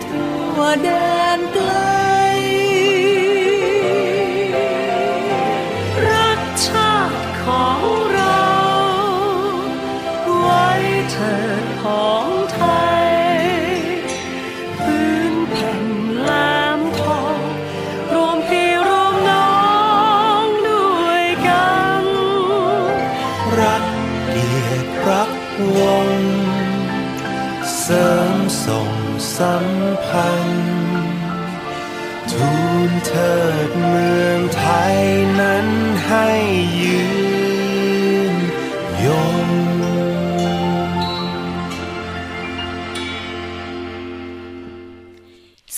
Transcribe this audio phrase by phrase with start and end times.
[0.00, 1.11] ไป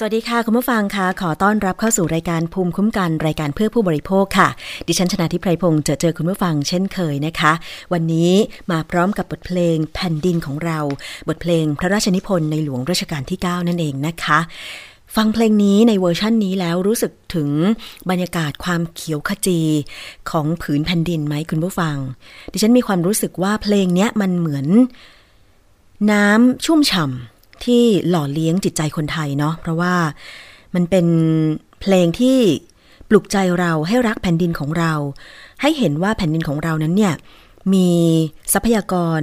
[0.07, 4.49] วัสดีค่ะ คุณผู้ฟังค่ะ ขอต้อนรับเข้าสู่รายการภูมิคุ้มกันรายการเพื่อผู้บริโภคค่ะ
[4.87, 7.53] ดิฉันชนะทิพไพรพงศ์เจอเจอคุณผู้ฟังเช่นเคยนะคะ
[7.93, 8.33] วันนี้
[8.71, 10.79] มาพร้อมกับบทเพลงแผ่นดินของเรา
[11.29, 14.39] บทเพลงพระราชนิพนธ์ในหลวงรัชกาลที่ 9 นั่นเองนะคะ
[15.17, 17.51] ฟังเพลงนี้ในเวอร์ชั่นนี้แล้วรู้สึกถึง
[18.11, 19.61] บรรยากาศความเขียวขจี
[20.31, 21.97] ของผืนแผ่นดินไหมคุณผู้ฟัง
[22.53, 24.67] ดิฉันมีความรู้สึกว่าเพลงเนี้ยมันเหมือน
[26.11, 27.34] น้ำชุ่มฉ่ำ
[27.65, 29.95] ที่หล่อเลี้ยงจิตใจคนไทยเนาะเพราะว่า
[30.75, 31.07] มันเป็น
[31.81, 32.39] เพลงที่
[33.09, 34.93] ปลุกใจเราให้รักแผ่นดินของเรา
[35.61, 37.15] ให้เห็นว่าแผ่นดินของเรานั้นเนี่ย
[37.73, 37.91] มี
[38.53, 39.21] ทรัพยากร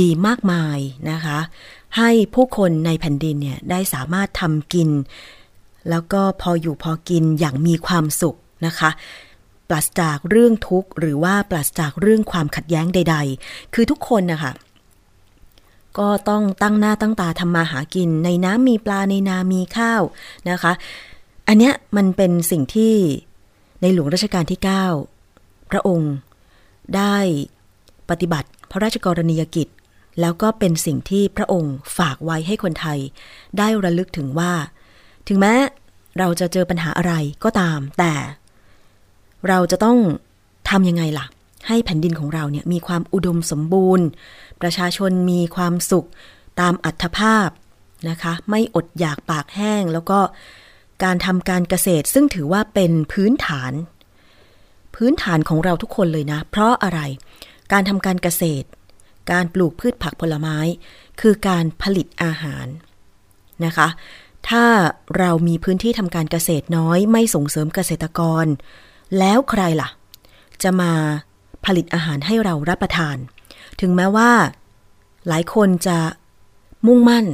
[0.00, 0.78] ดีๆ มากมาย
[1.10, 1.38] นะคะ
[1.96, 4.88] ให้ผู้คนในแผ่นดินเนี่ยได้สามารถทำกิน
[5.90, 8.90] แล้วก็พออยู่พอกินอย่างมีความสุขนะคะ
[9.68, 14.52] ปราศจากเรื่องทุกข์หรือว่าปราศจากเรื่องความขัดแย้งใด ๆ คือทุกคนนะคะ
[15.98, 20.02] ก็ต้องตั้งหน้าตั้งตาทำมาหากิน ในน้ำมีปลาในนามีข้าว
[20.50, 20.72] นะคะ
[21.48, 22.94] อันเนี้ยมันเป็นสิ่งที่
[23.80, 24.60] ในหลวงรัชกาลที่
[25.16, 26.12] 9 พระองค์
[26.96, 27.16] ได้
[28.10, 29.68] ปฏิบัติพระราชกรณียกิจ
[30.20, 32.98] แล้วก็เป็นสิ่งที่พระองค์ฝากไว้ให้คนไทย
[33.58, 34.52] ได้ระลึกถึงว่า
[35.28, 35.54] ถึงแม้
[36.18, 38.12] เราจะเจอปัญหาอะไรก็ตาม แต่
[39.48, 39.98] เราจะต้อง
[40.70, 41.26] ทำยังไงล่ะ
[41.68, 44.06] ให้แผ่นดินของเราเนี่ยมีความอุดมสมบูรณ์
[44.62, 46.08] ประชาชนมีความสุข
[46.60, 47.48] ตามอัตภาพ
[48.10, 50.18] นะคะ ไม่อดอยากปากแห้ง แล้วก็
[51.04, 53.72] การทำการเกษตรซึ่งถือว่าเป็นพื้นฐาน
[54.96, 57.00] พื้นฐานของเราทุกคนเลยนะ เพราะอะไร
[57.72, 58.66] การทำการเกษตร
[59.32, 60.58] การปลูกพืชผักผลไม้
[61.20, 62.66] คือการผลิตอาหาร
[63.64, 63.88] นะคะ
[64.48, 64.64] ถ้า
[65.18, 68.46] เรามีพื้นที่ทำการเกษตรน้อย ไม่ส่งเสริมเกษตรกร
[69.18, 69.88] แล้วใครล่ะ
[70.62, 70.92] จะมา
[71.66, 73.16] ผลิตอาหารให้เรารับประทาน
[73.80, 74.32] ถึงแม้ว่า
[75.28, 75.98] หลายคนจะ
[76.86, 77.26] มุ่งมั่น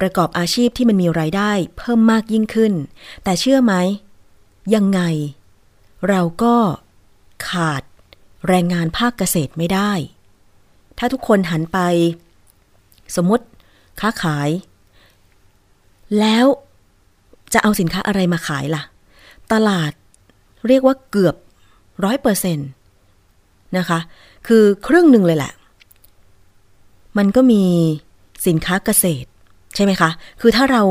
[0.00, 2.72] ประกอบอาชีพที่มันมีรายได้เพิ่มมากยิ่งขึ้น
[3.24, 3.74] แต่เชื่อไหม
[4.74, 5.00] ยังไง
[6.08, 6.56] เราก็
[7.48, 7.82] ขาด
[8.48, 9.92] แรงงานภาคเกษตรไม่ได้
[10.98, 11.78] ถ้าทุกคนหันไป
[13.16, 13.44] สมมติ
[14.00, 14.48] ค้าขาย
[16.20, 16.46] แล้ว
[17.52, 18.82] จะเอาสินค้าอะไรมาขายล่ะ
[19.52, 19.92] ตลาด
[20.66, 21.34] เรียกว่าเกือบ
[22.04, 22.68] ร้อยเปอร์เซ็นต์
[23.76, 23.98] นะคะ
[24.46, 25.52] คือครึ่งหนึ่งเลยแหละ
[27.18, 27.62] มันก็มี
[28.46, 29.28] สินค้าเกษตร
[29.74, 30.10] ใช่ไหมคะ
[30.40, 30.82] คือถ้าเรา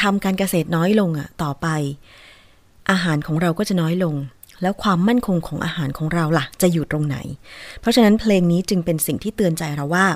[0.00, 1.66] ทำการเกษตรน้อยลงอะต่อไป
[2.90, 4.14] อาหารของเราก็จะน้อยลง
[4.62, 7.16] แล้วความมั่นคงของอาหารของเราล่ะ จะอยู่ตรงไหน
[7.80, 10.06] เพราะฉะนั้นเพลงนี้จึงเป็นสิ่งที่เตือนใจเราว่า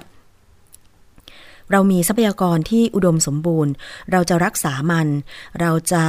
[1.71, 3.73] เรามีทรัพยากรที่อุดมสมบูรณ์
[4.13, 5.09] เราจะรักษามัน
[5.61, 6.05] เราจะ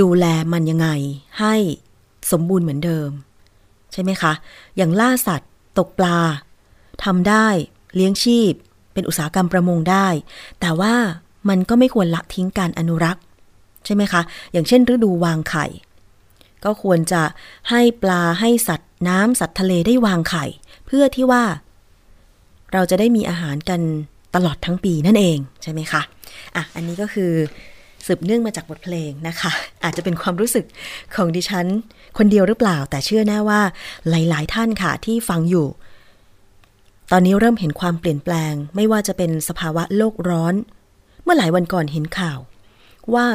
[0.00, 0.88] ดูแลมันยังไง
[1.40, 1.54] ให้
[2.32, 3.08] สมบูรณ์เหมือนเดิม
[3.92, 4.32] ใช่ไหมคะ
[4.76, 6.18] อย่างล่าสัตว์ ตกปลา
[7.04, 7.46] ทำได้
[7.94, 8.52] เลี้ยงชีพ
[8.92, 10.06] เป็นอุตสาหกรรมประมงได้
[10.60, 10.94] แต่ว่า
[11.48, 13.22] มันก็ไม่ควรละทิ้งการอนุรักษ์
[13.86, 14.22] ใช่ไหมคะ
[14.52, 15.66] อย่างเช่น ฤดูวางไข่
[16.64, 17.22] ก็ควรจะ
[17.70, 20.44] ให้ปลาให้สัตว์ น้ำสัตว์ทะเลได้วางไข่
[20.86, 21.44] เพื่อที่ว่า
[22.72, 23.80] เราจะได้มีอาหารกัน
[24.34, 26.02] ตลอดทั้งปีนั่นเองใช่ไหมคะ
[26.56, 27.32] อะ อันนี้ก็คือ
[28.06, 29.52] สืบเนื่องมาจากบทเพลงนะคะ
[29.84, 30.64] อาจจะเป็นความรู้สึก
[31.14, 31.66] ของดิฉัน
[32.18, 33.60] คนเดียวหรือเปล่า แต่เชื่อแน่ว่า
[34.08, 35.66] หลาย ๆ ท่านค่ะที่ฟังอยู่
[37.12, 40.54] ตอนนี้เริ่มเห็นความเปลี่ยนแปลง ไม่ว่าจะเป็นสภาวะโลกร้อน
[41.22, 42.38] เมื่อหลายวันก่อนเห็นข่าว
[43.14, 43.26] ว่า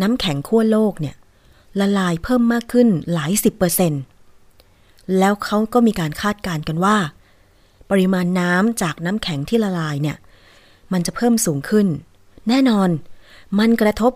[0.00, 1.16] น้ำแข็งขั้วโลกเนี่ย
[1.80, 4.02] ละลายเพิ่มมากขึ้นหลายสิบเปอร์เซ็นต์
[5.18, 6.96] แล้วเขาก็มีการคาดการณ์กันว่า
[7.90, 10.16] ปริมาณน้ำจากน้ำแข็งที่ละลายเนี่ย
[10.92, 11.86] มันจะเพิ่มสูงขึ้น
[12.48, 12.88] แน่นอน
[13.58, 14.12] มันกระทบ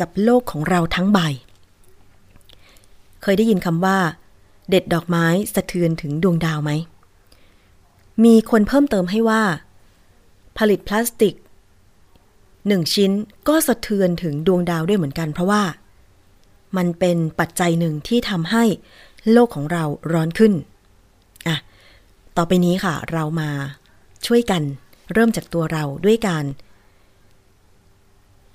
[0.00, 1.18] กับโลกของเราทั้งใบ
[3.22, 3.98] เคยได้ยินคำว่า
[4.68, 6.70] เด็ดดอกไม้สะเทือนถึงดวงดาวไหม
[8.24, 9.42] มีคนเพิ่มเติมให้ว่า
[10.58, 11.34] ผลิตพลาสติก
[12.66, 13.12] หนึ่งชิ้น
[13.48, 15.62] ก็สะเทือนถึงดวงดาวด้วยเหมือนกัน เพราะว่า
[16.76, 18.64] มันเป็นปัจจัยหนึ่งที่ทำให้
[19.32, 20.52] โลกของเราร้อนขึ้น
[21.48, 21.56] อะ
[22.36, 23.50] ต่อไปนี้ค่ะ เรามา
[24.26, 24.62] ช่วยกัน
[25.12, 26.44] เริ่มจากตัวเราด้วยการ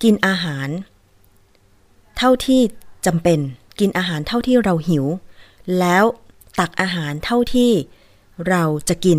[0.04, 0.68] กินอาหาร
[2.18, 2.60] เท่าที่
[3.06, 3.38] จำเป็น
[3.80, 5.04] กินอาหารเท่าที่เราหิว
[5.78, 6.04] แล้ว
[6.58, 7.70] ตักอาหารเท่าที่
[8.48, 9.18] เราจะกิน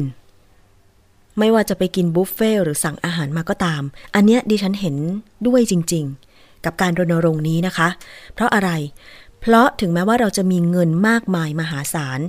[1.39, 3.83] ไม่ว่าจะไปกินบุฟเฟ่หรือสั่งอาหารมาก็ตาม
[4.15, 4.95] อันเนี้ยดิฉันเห็น
[5.47, 6.05] ด้วยจริง
[6.35, 7.87] ๆ กับการรณรงค์นี้นะคะ
[8.33, 8.69] เพราะอะไร
[9.41, 12.19] เพราะถึงแม้ว่าเราจะมีเงินมากมายมหาศาล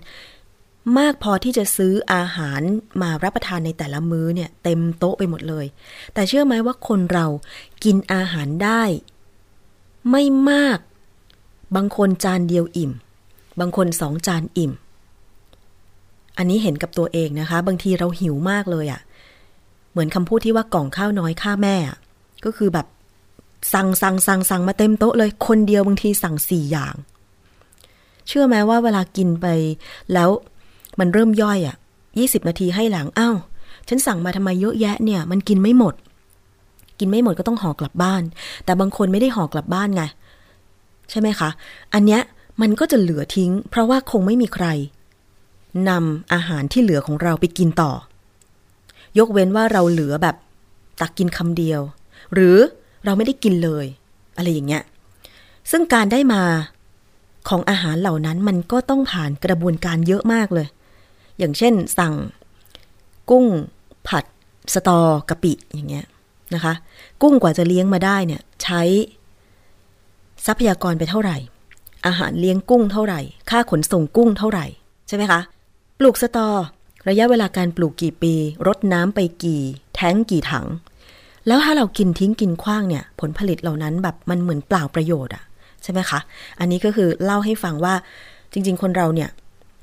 [0.99, 2.61] มากพอที่จะซื้ออาหาร
[3.03, 5.67] มารับประทานในแต่ละมื้อเนี่ยเต็มโต๊ะไปหมดเลย
[6.15, 7.27] แต่เชื่อไหมว่าคนเรา
[7.85, 8.83] กินอาหารได้
[10.11, 10.79] ไม่มาก
[11.77, 12.93] บางคนจานเดียวอิ่ม
[13.61, 14.73] บางคนสองจานอิ่ม
[16.39, 19.01] อันนี้เห็นกับตัวเองนะคะ บางทีเราหิวมากเลยอะ่ะ
[19.91, 21.77] เหมือนคำพูดที่ว่ากล่องข้าวน้อยค่าแม่
[22.45, 22.87] ก็คือแบบ
[23.73, 26.95] สั่งสั่งสั่งสั่งมาเต็มโต๊ะเลย คนเดียวบางทีสั่งสี่อย่าง
[28.29, 29.47] เชื่อไหมว่าเวลากินไป
[30.13, 30.31] แล้ว
[30.99, 31.77] มันเริ่มย่อยอะ่ะ
[32.19, 33.37] ยี่สิบนาทีให้หลังอ้าว
[33.89, 35.95] ฉันสั่งมาทำไมเยอะแยะเนี่ย มันกินไม่หมด
[36.99, 38.23] กินไม่หมดก็ต้องห่อกลับบ้าน
[38.65, 40.03] แต่บางคนไม่ได้ห่อกลับบ้านไง
[41.11, 41.51] ใช่ไหมคะ
[41.95, 42.21] อันเนี้ย
[42.61, 44.67] มันก็จะเหลือทิ้ง เพราะว่าคงไม่มีใคร
[45.89, 47.93] นำอาหารที่เหลือของเราไปกินต่อ
[49.19, 50.37] ยกเว้นว่าเราเหลือแบบ
[51.01, 51.81] ตักกินคำเดียว
[52.35, 52.57] หรือ
[53.05, 53.87] เราไม่ได้กินเลย
[54.37, 54.83] อะไรอย่างเงี้ย
[55.71, 56.43] ซึ่งการได้มา
[57.49, 60.67] ของอาหารเหล่านั้นมันก็ต้องผ่านกระบวนการเยอะมากเลย
[61.39, 62.15] อย่างเช่นสั่ง
[63.31, 63.47] กุ้ง
[64.09, 64.25] ผัด
[64.75, 66.07] สตอกะปิอย่างเงี้ย
[66.55, 66.75] นะคะ
[67.23, 68.83] กุ้งกว่าจะเลี้ยงมาได้เนี่ยใช้
[70.47, 71.37] ทรัพยากรไปเท่าไหร่
[72.07, 74.67] อาหารเลี้ยงกุ้งเท่าไหร่ ค่าขนส่งกุ้งเท่าไหร่
[75.09, 75.41] ใช่ไหมคะ
[75.99, 76.49] ปลูกสตอ
[77.09, 78.35] ระยะเวลาการปลูกกี่ปี
[78.67, 79.63] รดน้ำไปกี่
[79.95, 80.67] แท้งกี่ถัง
[81.47, 85.45] แล้วถ้าเรากินทิ้งกินขว้างเนี่ย ผลผลิตเหล่านั้นแบบมันเหมือนเปล่าประโยชน์อะ
[85.83, 86.19] ใช่ไหมคะ
[86.59, 87.95] อันนี้ก็คือเล่าให้ฟังว่า
[88.53, 89.31] จริง ๆ คนเราเนี่ย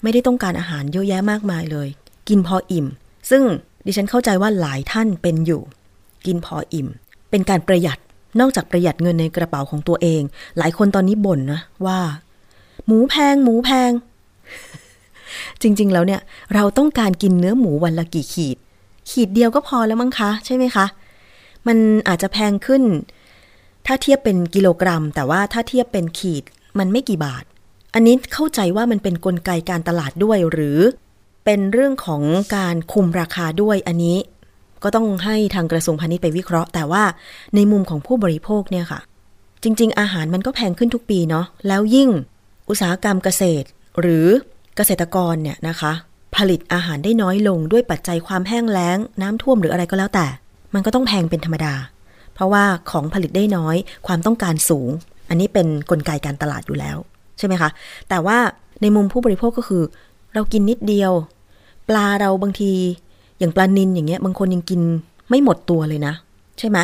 [0.03, 1.87] ไม่ได้ต้องการอาหารเยอะแยะมากมายเลย
[2.29, 2.85] กินพออิ่ม
[3.29, 3.43] ซึ่ง
[3.85, 5.61] ดิฉันเข้าใจว่าหลายท่านเป็นอยู่
[6.25, 6.87] กินพออิ่ม
[7.29, 7.99] เป็นการประหยัด
[8.39, 10.21] นอกจากประหยัดเงินในกระเป๋าของตัวเอง
[10.57, 11.99] หลายคนตอนนี้บ่นนะว่า
[12.85, 13.91] หมูแพง หมูแพง
[15.61, 16.21] จริง ๆ แล้วเนี่ย
[16.53, 18.57] เราต้องการกินเนื้อหมูวันละกี่ขีด
[19.09, 20.85] ขีดเดียวก็พอแล้วมั้งคะ ใช่ไหมคะ
[21.67, 22.83] มันอาจจะแพงขึ้น
[23.85, 26.43] ถ้าเทียบเป็นกิโลกรัม แต่ว่าถ้าเทียบเป็นขีด
[26.79, 27.43] มันไม่กี่บาท
[27.93, 30.79] อันนี้เข้าใจว่ามันเป็นนกลไกการตลาดด้วยหรือ
[31.45, 32.21] เป็นเรื่องของ
[32.55, 34.17] การคุมราคาด้วยอันนี้
[34.83, 37.03] ก็ต้องให้ทางกระทรวงพาณิชย์ไปวิเคราะห์ แต่ว่า
[37.55, 38.99] ในมุมของผู้บริโภคเนี่ยค่ะ
[39.63, 42.09] จริง ๆ อาหารมันก็แพงขึ้นทุกปีเนาะแล้วยิ่ง
[42.69, 43.67] อุตสาหกรรมเกษตร
[44.01, 44.27] หรือ
[44.75, 45.91] เกษตรกรเนี่ยนะคะ
[46.35, 50.25] ผลิตอาหารได้น้อยลงด้วยปัจจัยความแห้งแล้ง น้ำท่วมหรืออะไรก็แล้วแต่
[50.73, 51.73] มันก็ต้องแพงเป็นธรรมดา
[52.33, 53.75] เพราะว่าของผลิตได้น้อย
[54.07, 54.89] ความต้องการสูง
[55.29, 56.97] อันนี้เป็นนกลไกการตลาดอยู่แล้ว
[57.37, 57.69] ใช่ไหมคะ
[58.09, 58.37] แต่ว่า
[58.81, 59.83] ในมุมผู้บริโภคก็คือ
[60.33, 61.11] เรากินนิดเดียว
[61.89, 62.71] ปลาเราบางที
[63.39, 64.81] อย่างปลานินอย่างเงี้ย บางคนยังกิน
[65.29, 66.13] ไม่หมดตัวเลยนะ
[66.59, 66.77] ใช่ไหม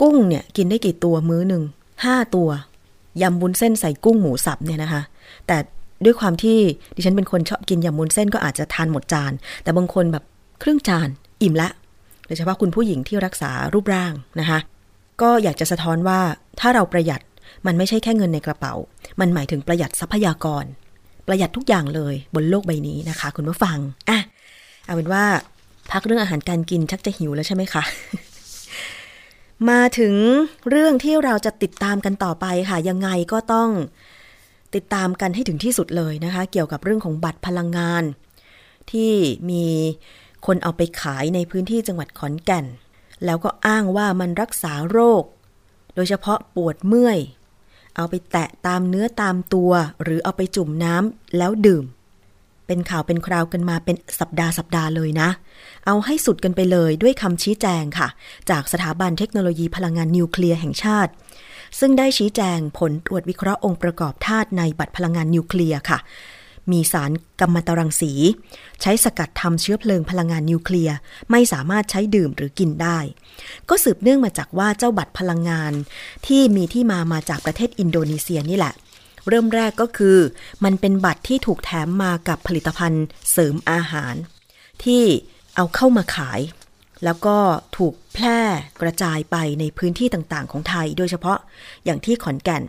[0.00, 1.62] กุ้งเนี่ยกินได้กี่ตัวมื้อหนึ่ง
[2.04, 2.48] ห้าตัว
[3.22, 5.02] ยำบุญเส้นใส่กุ้งหมูสับเนี่ยนะคะ
[5.46, 5.56] แต่
[6.04, 6.58] ด้วยความที่
[6.94, 10.24] ดิฉันเป็นคนชอบกินยำมุนเส้นก็อาจจะทานหมดจาน แต่บางคนแบบ
[10.62, 11.08] ครึ่งจาน
[11.42, 11.68] อิ่มละ
[12.26, 14.58] โดยเฉพาะคุณผู้หญิงที่รักษารูปร่างนะคะ
[15.22, 16.20] ก็อยากจะสะท้อนว่า
[16.60, 17.20] ถ้าเราประหยัด
[17.66, 18.74] มันไม่ใช่แค่เงินในกระเป๋า
[19.20, 20.64] มันหมายถึงประหยัดทรัพยากร
[21.26, 23.78] ประหยัดทุกอย่างเลยบนโลกใบนี้นะคะ คุณผู้ฟัง
[24.08, 24.18] อะ
[24.84, 25.24] เอาเป็นว่า
[25.92, 27.82] พักเรื่องอาหารการกินชักจะหิวแล้วใช่ไหมคะ
[29.70, 30.14] มาถึง
[30.70, 33.70] เรื่องที่เราจะติดตามกันต่อไปค่ะ ยังไงก็ต้อง
[34.74, 38.04] ติดตามกันให้ถึงที่สุดเลยนะคะ เกี่ยวกับเรื่องของบัตรพลังงาน
[38.90, 39.12] ที่
[39.50, 39.64] มี
[40.46, 42.66] คนเอาไปขายในพื้นที่จังหวัดขอนแก่น
[43.24, 45.24] แล้วก็อ้างว่ามันรักษาโรค
[45.94, 47.18] โดยเฉพาะปวดเมื่อย
[47.98, 49.70] เอาไปแตะตามเนื้อตามตัว
[50.02, 51.84] หรือเอาไปจุ่มน้ำแล้วดื่ม
[52.66, 55.28] เป็นข่าวเป็นคราวกันมาเป็นสัปดาห์สัปดาห์เลยนะ
[55.86, 58.08] เอาให้สุดกันไปเลยด้วยคำชี้แจงค่ะ
[58.50, 61.12] จากสถาบันเทคโนโลยีพลังงานนิวเคลียร์แห่งชาติ
[61.78, 65.98] ซึ่งได้ชี้แจงผลตรวจวิเคราะห์องค์ประกอบธาตุในบัตรพลังงานนิวเคลียร์ค่ะ
[66.72, 67.10] มีสาร
[67.40, 68.12] กัมมันตรังสี
[68.82, 70.96] ใช้สกัดทำเชื้อเพลิงพลังงานนิวเคลียร์
[71.30, 72.98] ไม่สามารถใช้ดื่มหรือกินได้
[73.68, 75.72] ก็สืบเนื่องมาจากว่าเจ้าบัตรพลังงาน
[76.26, 78.74] ที่มีที่มามาจากประเทศอินโดนีเซียนี่แหละ
[79.28, 80.18] เริ่มแรกก็คือ
[80.64, 84.14] มันเป็นบัตรที่ถูกแถมมากับผลิตภัณฑ์เสริมอาหาร
[84.84, 85.02] ที่
[85.56, 86.40] เอาเข้ามาขาย
[87.04, 87.36] แล้วก็
[87.76, 88.40] ถูกแพร่
[88.80, 91.38] กระจายไปในพื้นที่ต่างๆ ของไทย โดยเฉพาะ
[91.84, 92.62] อย่างที่ขอนแก่น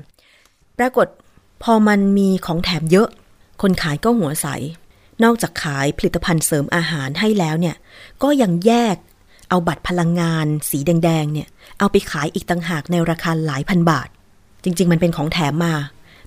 [0.79, 1.07] ปรากฏ
[1.63, 3.07] พอมันมีของแถมเยอะ
[3.61, 4.47] คนขายก็หัวใส
[5.23, 7.75] นอกจากขายผลิตภัณฑ์เสริมอาหารให้แล้วเนี่ย
[8.23, 8.95] ก็ยังแยก
[9.49, 11.47] เอาบัตรพลังงานสีแดงๆเนี่ย
[11.79, 14.09] เอาไปขายอีกต่างหากในราคาหลายพันบาท
[14.63, 15.75] จริง ๆ มันเป็นของแถมมา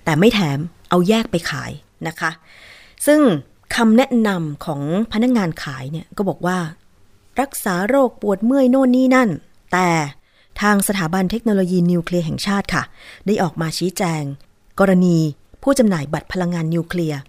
[0.05, 0.59] แต่ไม่แถม
[0.91, 1.71] เอาแยกไปขาย
[2.07, 2.31] นะคะ
[3.07, 3.21] ซึ่ง
[3.75, 6.59] คำแนะนำของพนักงงานขายเนี่ยก็บอกว่า
[7.41, 9.29] รักษาโรคปวดเมื่อยโน่นนี่นั่น
[9.73, 9.89] แต่
[10.61, 12.83] ทางสถาบันเทคโนโลยีนิวเคลียร์แห่งชาติค่ะ
[13.27, 14.23] ได้ออกมาชี้แจง
[14.81, 15.19] กรณี
[15.62, 17.21] ผู้จำหน่ายบัตรพลังงานนิวเคลียร์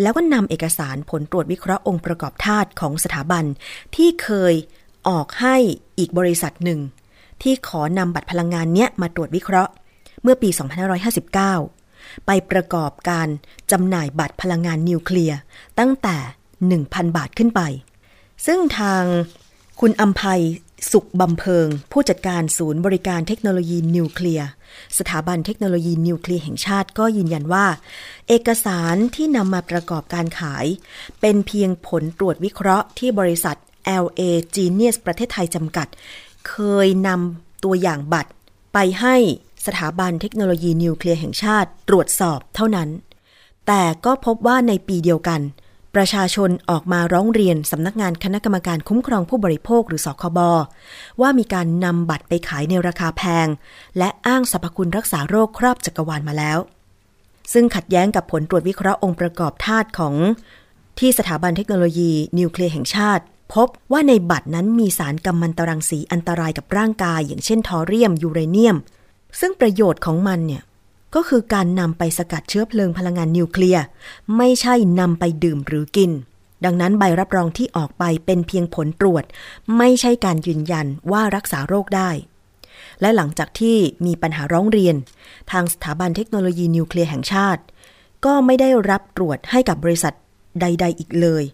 [0.00, 3.44] แล้วก็นำเอกสารผลตรวจวิเคราะห์องค์ประกอบธาตุของสถาบัน
[3.96, 4.54] ที่เคย
[5.08, 5.56] ออกให้
[5.98, 6.80] อีกบริษัทหนึ่ง
[7.42, 9.72] ที่ขอนำบัตรพลังงานเนี้ยมาตรวจวิเคราะห์
[10.22, 10.48] เมื่อปี
[11.58, 13.28] 2559 ไปประกอบการ
[13.72, 15.38] จำหน่ายบัตรพลังงานนิวเคลียร์
[15.78, 16.16] ตั้งแต่
[16.66, 17.60] 1,000 บาทขึ้นไป
[18.46, 19.04] ซึ่งทาง
[19.80, 20.42] คุณอัมภัย
[20.90, 24.48] สุขบำเพิง ผู้จัดการศูนย์บริการเทคโนโลยีนิวเคลียร์
[24.98, 27.66] สถาบันเทคโนโลยีนิวเคลียร์แห่งชาติก็ยืนยันว่า
[28.28, 30.66] เอกสารที่นำมาประกอบการขาย
[31.20, 33.56] เป็นเพียงผลตรวจวิเคราะห์ที่บริษัท
[34.04, 34.20] LA
[34.56, 35.86] Genius ประเทศไทยจำกัด
[36.48, 36.56] เค
[36.86, 38.30] ยนำตัวอย่างบัตร
[38.72, 39.16] ไปให้
[39.66, 42.88] สถาบันเทคโนโลยีนิวเคลียร์แห่งชาติตรวจสอบเท่านั้น
[43.66, 45.40] แต่ก็พบว่าในปีเดียวกัน
[45.94, 50.38] ประชาชนออกมาร้องเรียนสำนักงานคณะกรรมการคุ้มครองผู้บริโภคหรือสคบ
[51.20, 53.46] ว่ามีการนำบัตรไปขายในราคาแพง
[53.98, 56.58] และอ้างสรรพคุณรักษาโรคครอบจักรวาลมาแล้ว
[57.52, 60.14] ซึ่งขัดแย้งกับผลตรวจวิเคราะห์องค์ประกอบธาตุของ
[60.98, 68.76] ที่สถาบันเทคโนโลยีนิวเคลียร์แห่งชาติ พบว่าในบัตรนั้นมีสารกัมมันตรังสีอันตรายกับร่างกาย อย่างเช่นทอเรียมยูเรเนียม
[69.40, 70.62] ซึ่งประโยชน์ของมันเนี่ย
[71.14, 73.84] ก็คือการนำไปสกัดเชื้อเพลิงพลังงานนิวเคลียร์
[74.36, 76.10] ไม่ใช่นำไปดื่มหรือกิน
[76.64, 79.24] ดังนั้นใบรับรองที่ออกไปเป็นเพียงผลตรวจ
[79.78, 82.10] ไม่ใช่การยืนยันว่ารักษาโรคได้
[83.00, 83.76] และหลังจากที่
[84.06, 84.96] มีปัญหาร้องเรียน
[85.50, 87.62] ทางสถาบันเทคโนโลยีนิวเคลียร์แห่งชาติ
[88.24, 90.14] ก็ไม่ได้รับตรวจให้กับบริษัท
[90.60, 91.44] ใด ๆ อีกเลย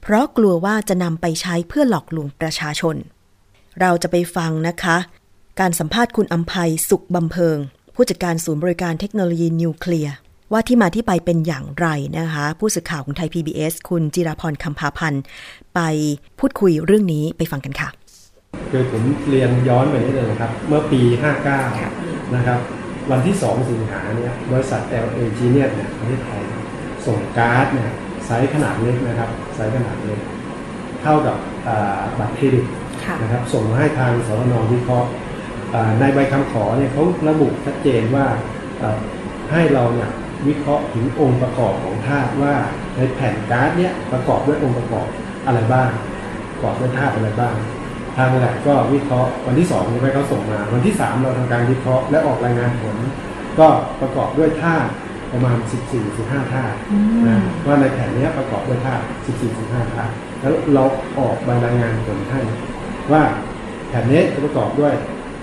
[0.00, 2.96] เพราะกลัวว่าจะนำไปใช้เพื่อหลอกลวงประชาชน
[3.80, 4.96] เราจะไปฟังนะคะ
[5.60, 7.58] การสัมภาษณ์คุณอัมภัยสุขบำเพ็ง
[7.98, 10.14] ผู้จัดการศูนย์บริการเทคโนโลยีนิวเคลียร์
[10.52, 11.86] ว่าที่มาที่ไปเป็นอย่างไร
[12.18, 15.22] นะคะ ผู้สื่อข่าวของไทย PBS คุณจิราพรคำพาพันธ์
[15.74, 15.80] ไป
[16.40, 17.88] พูดคุยเรื่องนี้ไปฟังกันค่ะ
[18.70, 21.00] คือผมเรียนย้อนไปนิดนึงนะครับ เมื่อปี
[21.68, 22.58] 59 นะครับ
[23.10, 26.40] วันที่ 2 สิงหาเนี่ยบริษัท LA Genius เนี่ยประเทศไทย
[27.06, 27.90] ส่งการ์ดเนี่ย
[28.24, 30.20] ไซส์ขนาดเล็กนะครับไซส์ขนาดเล็ก
[31.02, 31.36] เท่ากับ
[32.18, 32.64] บัตรเครดิต
[33.22, 35.08] นะครับ ส่งมาให้ทางสนวิเคราะห์
[36.00, 38.26] ในใบคำขอเนี่ยเขาระบุชัดเจนว่า
[38.82, 38.98] อ่า
[39.52, 40.10] ให้เราเนี่ย
[40.46, 42.54] วิเคราะห์ถึงองค์ประกอบของธาตุว่า
[42.96, 45.06] ในแผ่นการ์ดเนี่ยประกอบด้วยองค์ประกอบ
[45.46, 45.88] อะไรบ้าง
[46.50, 47.54] ประกอบด้วยธาตุอะไรบ้าง
[48.16, 52.96] ทางแลบก็วิเคราะห์วันที่2ไปเขาส่งมา วันที่ 3 เราทำการวิเคราะห์และออกรายงานผล
[53.58, 53.66] ก็
[54.00, 54.90] ประกอบด้วยธาตุ
[55.32, 55.56] ประมาณ
[56.04, 56.76] 14-15ธาตุ
[57.26, 59.02] นะว่าในแผ่นเนี้ยประกอบด้วยธาตุ
[59.48, 60.84] 14-15ธาตุแล้วเรา
[61.18, 62.40] ออกใบรายงานผลให้
[63.12, 63.22] ว่า
[63.88, 64.94] แผ่นนี้จะประกอบด้วย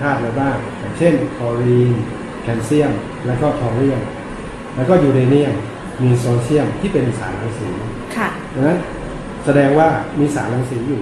[0.02, 1.94] ธาตุอะไรบ้างอย่าง เช่นคลอรีน
[2.42, 2.92] แคลเซียม
[3.26, 4.02] และก็ทอเรียม
[4.76, 5.54] แล้วก็ยูเรเนียม
[6.04, 7.70] มีโซเซียมที่เป็นสารรังสี
[8.16, 8.80] ค่ะดังนั้น
[9.46, 9.88] แสดงว่า
[10.20, 11.02] มีสารรังสีอยู่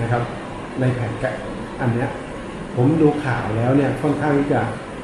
[0.00, 0.22] นะครับ
[0.80, 1.34] ในแผ่นแกะ
[1.80, 2.08] อันเนี้ย
[2.76, 4.60] ผมดูข่าวแล้วเนี่ยค่อนข้างที่จะ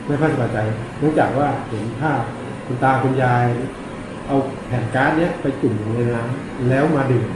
[0.06, 0.58] ไม่ค่อยสบายใจ
[0.98, 2.20] เนื่องจากว่าเห็นภาพ
[2.66, 3.44] คุณตาคุณยาย
[4.26, 4.36] เอา
[4.68, 7.26] แผ่นก๊าซเนี้ยไปจุ่มลงในน้ำแล้วมาดื่ม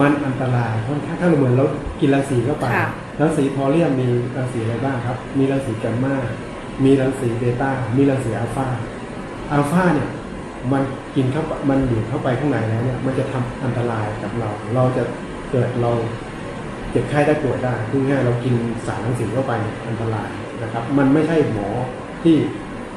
[0.00, 1.66] มันอันตรายเพราะถ้าถ้าเราเหมือนเรา
[2.00, 2.88] กินรังสีเข้าไปค่ะ
[3.20, 6.16] รังสีพอเลียมมีรังสีอะไรบ้างครับ มีรังสีแกมมา
[6.84, 8.66] มีรังสีเบต้า มีรังสีอัลฟา
[9.52, 10.08] อัลฟาเนี่ย
[10.72, 10.82] มัน
[11.16, 15.02] กินเข้าไปมันอยู่เข้าไปข้างในแล้วเนี่ยมันจะทำอันตรายกับเรา เราจะ
[15.50, 15.90] เกิดเรา
[16.90, 18.54] เจ็บไข้ได้ป่วยได้พูดง่ายๆเรากิน
[18.86, 20.28] สารรังสีเข้าไปเนี่ยอันตราย
[20.62, 21.68] นะครับ มันไม่ใช่หมอ
[22.24, 22.36] ที่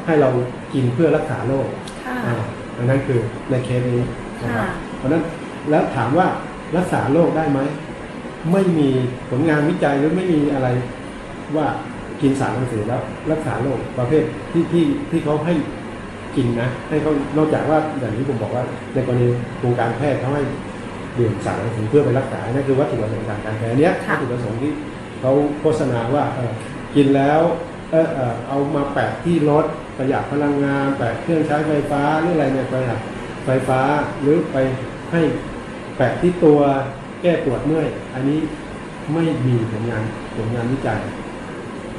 [0.05, 0.29] ให้เรา
[0.74, 1.67] กินเพื่อรักษาโรค
[2.05, 2.34] ค่ะอ่า
[2.77, 3.19] อันนั้นคือ
[3.50, 4.03] ในเคสนี้
[4.43, 5.24] นะครับค่ะเพราะฉะนั้น
[5.69, 6.27] แล้วถามว่า
[6.77, 7.60] รักษาโรคได้ไหม
[8.52, 8.90] ไม่มี
[9.30, 10.68] ผลงานวิจัยหรือไม่มีอะไร
[11.56, 11.68] ว่า
[12.22, 15.54] กินสารรังสีแล้ว รักษาโรคประเภทที่ที่ที่เขาให้
[16.36, 20.44] กินนะให้เขานอกจากว่าอย่างที่ผมบอกว่า ในกรณีโครงการแพทย์เขาให้
[21.18, 24.72] ดื่มสารรังสีเพื่อไปรักษานั่นคือวัตถุประสงค์ทางการแพทย์อันเนี้ยค่ะวัตถุประสงค์ที่
[25.22, 26.52] เขาโฆษณาว่าเออ
[26.96, 27.42] กินแล้ว
[27.92, 29.66] เออเออเอามาแปะที่รถ
[29.98, 33.00] ประหยัดพลังงานแปะเครื่องใช้ไฟฟ้าหรืออะไรเนี่ยประหยัด
[33.46, 33.80] ไฟฟ้า
[34.22, 34.58] หรือไป
[35.12, 35.22] ให้
[35.98, 36.60] แปะที่ตัว
[37.04, 38.39] แก้ปวดเมื่อย อันนี้
[39.13, 40.03] ไม่มีผลงาน
[40.36, 41.00] ผลงานวิจัย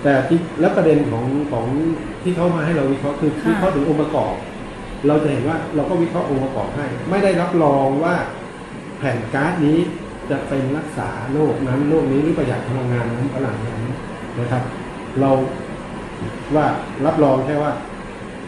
[0.02, 1.66] แต่ที่แล้วประเด็นของของ
[2.23, 4.35] ที่เขามาให้เราวิเคราะห์คือค่ะวิเคราะห์ถึงองค์ประกอบ
[5.06, 8.14] เราจะเห็นว่าเราก็วิเคราะห์องค์ประกอบให้ ไม่ได้รับรองว่า
[8.99, 9.78] แผ่นการ์ดนี้
[10.30, 13.83] จะเป็นรักษาโรคนั้นโรคนี้หรือประหยัดพลังงานนั้นพลังนั้น
[14.40, 14.62] นะครับ
[15.21, 15.30] เรา
[16.54, 16.66] ว่า
[17.06, 17.73] รับรองแค่ว่า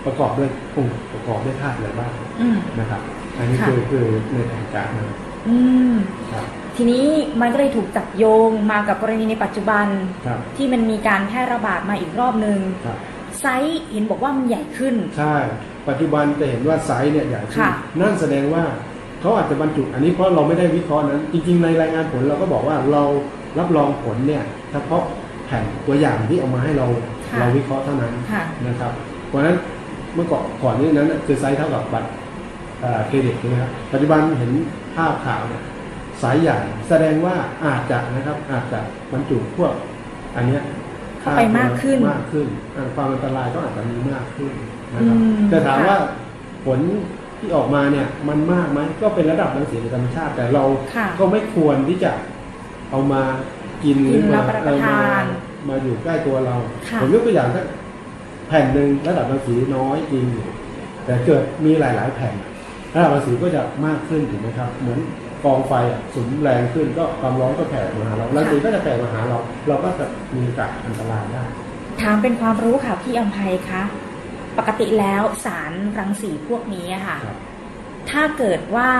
[0.05, 3.01] ประกอบด้วยองค์ประกอบด้วยธาตุอะไรบ้างอืมนะครับ
[3.39, 5.17] อันนี้ค่ะคือคือในแผนการ์ดนะ
[5.49, 5.57] อื
[5.93, 5.95] ม
[6.33, 6.47] ครับ
[6.79, 7.07] ทีนี้
[7.41, 9.87] มันก็เลยถูกจับโยงมากับกรณีในปัจจุบัน
[10.27, 12.99] ครับที่มันมีการแพร่ระบาดมาอีกรอบหนึ่งครับ
[13.41, 15.37] ไซส์เห็นบอกว่ามันใหญ่ขึ้น ใช่
[15.89, 18.65] ปัจจุบันจะเห็นว่าไซส์เนี่ยใหญ่ขึ้น ค่ะ นั่นแสดงว่า
[19.21, 23.03] เขาอาจจะบรรจุ อันนี้เพราะเราไม่ได้วิเคราะห์นั้น จริงๆ ในรายงานผลเราก็บอกว่าเรา
[23.59, 25.03] รับรองผลเนี่ยเฉพาะ
[25.47, 26.87] แผ่นตัวอย่างที่เอามาให้เรา
[27.31, 28.93] ค่ะ เราวิเคราะห์เท่านั้น ค่ะ นะครับ
[29.29, 29.57] เพราะฉะนั้น
[30.15, 32.09] เมื่อก่อนก่อนนี้นั้นน่ะคือไซส์เท่ากับบัตร
[32.81, 34.51] เอ่อเครดิตใช่ไหมครับปัจจุบันเห็น
[34.97, 35.63] ภาพข่าวเนี่ย
[36.21, 36.59] ไซส์ใหญ่
[36.89, 38.81] แสดงว่าอาจจะนะครับอาจจะ
[39.13, 39.73] บรรจุพวก
[40.37, 40.63] อันเนี้ย
[41.21, 44.53] เข้าไปมากขึ้นมากขึ้นอ่าความอันตรายก็อาจจะมีมากขึ้น
[44.95, 45.99] นะครับอืมแต่ถามค่ะว่า
[46.65, 46.79] ผล
[47.39, 50.65] ที่ออกมาเนี่ยมันมากไหมก็เป็นระดับรังสีธรรมชาติ แต่เรา
[50.95, 52.13] ค่ะก็ไม่ควรที่จะ
[52.91, 53.23] เอามา
[53.85, 55.25] กินหรือกินมารับประเออทาน
[55.69, 56.57] มามาอยู่ใกล้ตัวเรา
[56.89, 57.65] ค่ะผมยกตัวอย่างสัก
[58.49, 60.47] แผ่นหนึ่งระดับรังสีน้อยจริงอยู่
[61.05, 62.35] แต่เกิดมีหลาย ๆ แผ่น
[62.95, 64.99] ระดับรังสีก็จะมากขึ้นถูกไหมครับ เหมือน
[65.45, 71.43] กองไฟอะสุนแรงขึ้นก็ความร้อนก็แผ่มาหาเรารังสีก็จะแผ่มาหาเรา เราก็จะมีโอกาสอันตรายได้
[72.03, 73.83] ถามเป็นความรู้ค่ะพี่อภัยคะ
[74.59, 77.37] ปกติแล้วสารรังสีพวกนี้อะค่ะครับ
[78.11, 78.91] ถ้าเกิดว่า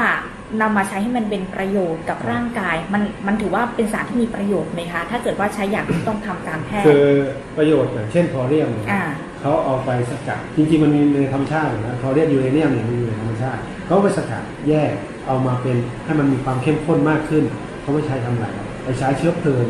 [0.61, 7.17] นำมาใช้ให้มันเป็นประโยชน์กับร่างกาย มันมันถือว่าเป็นสารที่มีประโยชน์ไหมคะ ถ้าเกิดว่าใช้อย่างที่ต้องทำการแพทคืย์อ
[7.59, 9.03] ประโยชน์อย่างเช่นทอเรียมเนี่ยอ่า
[9.41, 14.93] เขาเอาไปสกัดจริงๆมันมีในธรรมชาติอยู่นะทอเรียมยูเรเนียมเนี่ยมีอยู่ในธรรมชาติเขาไปสกัดแยก
[15.29, 17.45] เอามาเป็นให้มันมีความเข้มข้นมากขึ้น
[17.81, 18.47] เขาไม่ใช้ทำอะไร
[18.85, 19.67] ไปใช้เชื้อเพลิง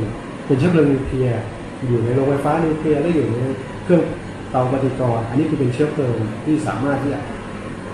[0.47, 1.43] เป็นเชื้อเพลิงนิวเคลียร์
[1.87, 3.45] อยู่ในโรงไฟฟ้านิวเคลียร์หรืออยู่ใน
[3.85, 4.03] เครื่อง
[4.51, 7.21] เตาปฏิกรณ์อันนี้คือเป็นเชื้อเพลิงที่สามารถที่จะ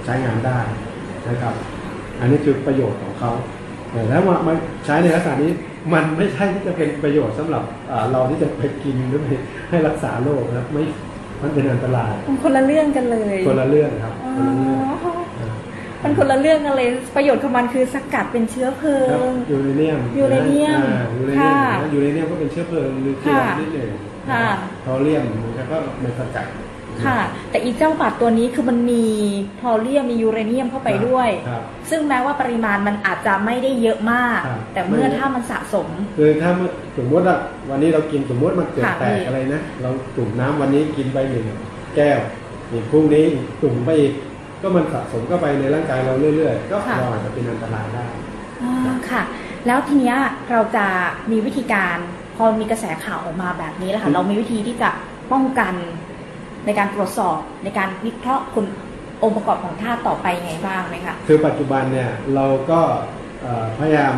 [0.04, 0.58] ใช้งานได้
[1.28, 1.54] นะครับ
[2.20, 3.30] อันนี้คือประโยชน์ของเขา
[3.92, 5.50] แต่แล้วมามาใช้ในลักษณะนี้
[5.92, 9.26] มันไม่ใช่ที่จะเป็นประโยชน์สำหรับอ่าเราที่จะไปกินหรือไป
[9.70, 10.82] ให้รักษาโรคนะครับไม่
[11.42, 15.13] มันเป็นอันตรายมันคนละเรื่องกันเลย คนละเรื่องครับอ๋อคนละเรื่องอ่า
[16.04, 23.90] มันคนละเรื่องกันเลย ประโยชน์ของมันคือสกัดเป็นเชื้อเพลิครับงยูเรเนียมยูเรเนียมอ่ายูเรเนียมค่ะนะยูเรเนียมก็เป็นเชื้อเพลิงนิวเคลียร์ค่ะนิดหนึ่ง
[24.30, 24.46] ค่ะ
[24.84, 25.24] ทอเรียม
[25.56, 26.46] แล้วก็ในสกัด
[27.04, 27.18] ค่ะ
[27.50, 29.04] แต่อีเจ้าบัตรตัวนี้คือมันมี
[29.60, 35.88] พอเลียมมียูเรเนียมเข้าไปด้วยครับซึ่งแม้ว่าปริมาณมันอาจจะไม่ได้เยอะมากครับแต่เมื่อไม่เยอะถ้ามันสะสม
[36.18, 37.36] คือถ้าเมื่อสมมติว่า
[37.70, 41.44] วันนี้เรากินสมมติมันเกิดค่ะแตกพี่อะไรนะ เราตุ่มน้ำวันนี้กินไปหนึ่ง
[41.96, 42.18] แก้ว
[42.70, 43.24] อีกพรุ่งนี้
[43.62, 44.12] ตุ่มไปอีก
[44.64, 48.06] ก็มันสะสมเข้าไปในร่างกายเราเรื่อยๆ ก็เราอาจจะเป็นอันตรายได้
[48.62, 49.22] อ่าค่ะ
[49.66, 50.16] แล้วทีเนี้ย
[50.50, 50.86] เราจะ
[51.30, 51.96] มีวิธีการ
[52.36, 54.90] พอมีกระแสข่าวออกมาแบบนี้แล้วค่ะ เรามีวิธีที่จะ
[55.32, 55.74] ป้องกัน
[56.66, 58.66] ในการตรวจสอบในการวิเคราะห์คุณ
[59.22, 62.80] องค์ประกอบของธาตุต่อไปยังไงบ้างไหมคะคือปัจจุบันเนี่ยเราก็
[63.42, 64.14] เอ่อพยายาม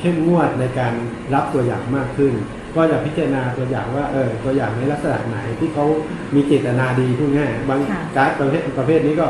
[0.00, 0.94] เข้มงวดในการ
[1.34, 2.32] รับตัวอย่างมากขึ้น
[2.76, 5.84] ก็จะพิจารณาตัวอย่างว่าเออตัวอย่างในลักษณะไหนที่เขา
[6.34, 9.26] มีเจตนาดีพูดง่ายบางค่ะการดประเภทประเภทนี้ก็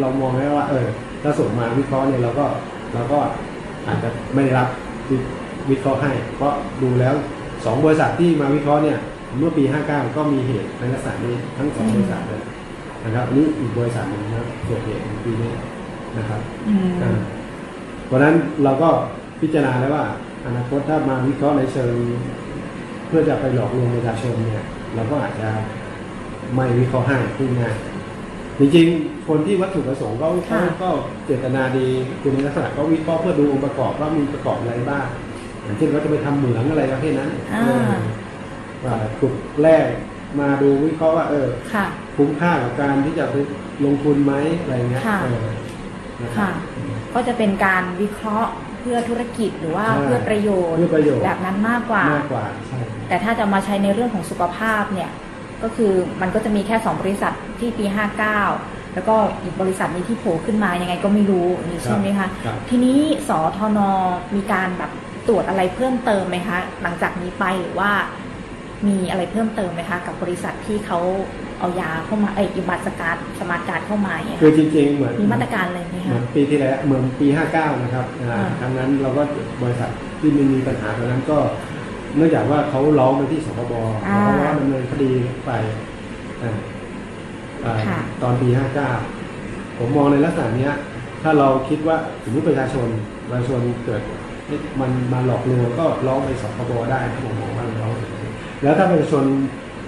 [0.00, 0.86] เรามองได้ว่า เออ
[1.22, 2.46] ถ้าส่งมาวิเคราะห์เนี่ยเราก็
[2.94, 3.18] เราก็
[3.86, 4.68] อาจจะไม่ได้รับ
[5.10, 5.16] วิ
[5.70, 7.14] วิเคราะห์ให้ เพราะดูแล้ว
[7.64, 8.98] สองบริษัทที่มาวิเคราะห์เนี่ย
[9.38, 12.42] เมื่อปี 59 ก็มีเหตุในลักษณะนี้ทั้งสองบริษัทเลย
[13.04, 15.52] นะครับอันนี้อีกบริษัทหนึ่งนะครับเกิดเหตุในปีนี้
[16.18, 17.18] นะครับอืมอ่า
[18.06, 18.88] เพราะฉะนั้นเราก็
[19.40, 20.04] พิจารณาแล้วว่า
[20.46, 21.94] อนาคตถ้ามาวิเคราะห์ในเชิง
[23.10, 25.48] เพื่อจะไปหลอกลวงประชาชนเนี่ยเราก็อาจจะ
[26.54, 27.74] ไม่วิเคราะห์ให้พูดง่าย
[28.58, 30.90] นจริงๆคนที่วัตถุประสงค์เขาเขาค่ะก็
[31.26, 31.86] เจตนาดี
[32.22, 35.06] คุณลักษณะก็วิเคราะห์เพื่อดูองค์ประกอบว่ามีประกอบอะไรบ้าง
[35.62, 37.92] อย่างเช่นเขาจะไปทำเหมืองอะไรประเภทนั้นอ่าเออ
[38.84, 39.76] ว่าขุดแร่
[40.40, 43.36] มาดูวิเคราะห์ว่า เออค่ะคุ้มค่ากับการที่จะไป
[43.84, 45.48] ลงทุนไหมอะไรเงี้ยค่ะเออ
[46.22, 46.52] นะครัค่ะบ
[47.14, 52.78] ก็จะเป็นการวิเคราะห์เพื่อธุรกิจหรือว่าใช่เพื่อประโยชน์เพื่อประโยชน์แบบนั้นมากกว่า มากกว่าใช่
[53.10, 55.10] แต่ถ้าจะมาใช้ในเรื่องของสุขภาพเนี่ย
[55.62, 57.84] ก็คือมันก็จะมีแค่ 2 บริษัทที่ปี
[58.40, 63.78] 59 แล้วก็อีกบริษัทนี้ที่โผล่ขึ้นมายังไงก็ไม่รู้อย่างนี้ใช่ไหมคะครับทีนี้สอทน
[64.36, 64.90] มีการแบบ
[65.28, 67.90] ตรวจอะไรเพิ่มเติมไหมคะ หลังจากนี้ไปหรือว่า
[68.86, 70.98] มีอะไรเพิ่มเติมไหมคะ กับบริษัทที่เขา
[71.58, 79.22] เอายาเข้ามาเอ้ยอิบัตสการ์ดสมาร์ทการ์ดเข้ามาอย่างเงี้ยคือค่ะจริงๆเหมือนมีมาตรการอะไรไหมเหมืคะอนปีที่แล้วเหมือนปี 59 นะครับอ่าอ่าครั้งนั้นเราก็
[79.62, 81.38] บริษัทที่มันมีปัญหาตอนนั้นก็
[82.16, 85.10] เนื่องจากว่าเขาร้องไปที่สคบเพราะว่าดำเนินคดี
[85.46, 85.50] ไป
[86.42, 86.56] อ่า
[87.64, 88.48] อ่าค่ะตอนปี
[89.14, 90.72] 59ผมมองในลักษณะเนี้ย
[91.22, 92.88] ถ้าเราคิดว่าสมมติประชาชน
[93.28, 94.02] ประชาชนเกิด
[94.80, 97.92] มันมาหลอกลวงก็ร้องไปสคบได้นะผมมองว่าร้อง
[98.62, 99.24] แล้วถ้าประชาชน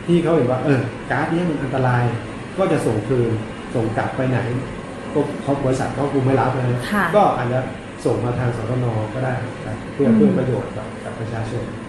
[0.06, 0.80] ที่เขาเห็นว่า เออ
[1.10, 2.02] การ์ดเนี้ยมันอันตราย
[2.58, 3.30] ก็จะส่งคืน
[3.74, 4.38] ส่งกลับไปไหน
[5.12, 7.58] ก็เขาบริษัทเขาคงไม่รับเลยค่ะก็อาจจะ
[8.04, 9.32] ส่งมาทางสตนก็ได้
[9.64, 11.81] ครับเพื่ออืมเพื่อประโยชน์กับกับประชาชนอืม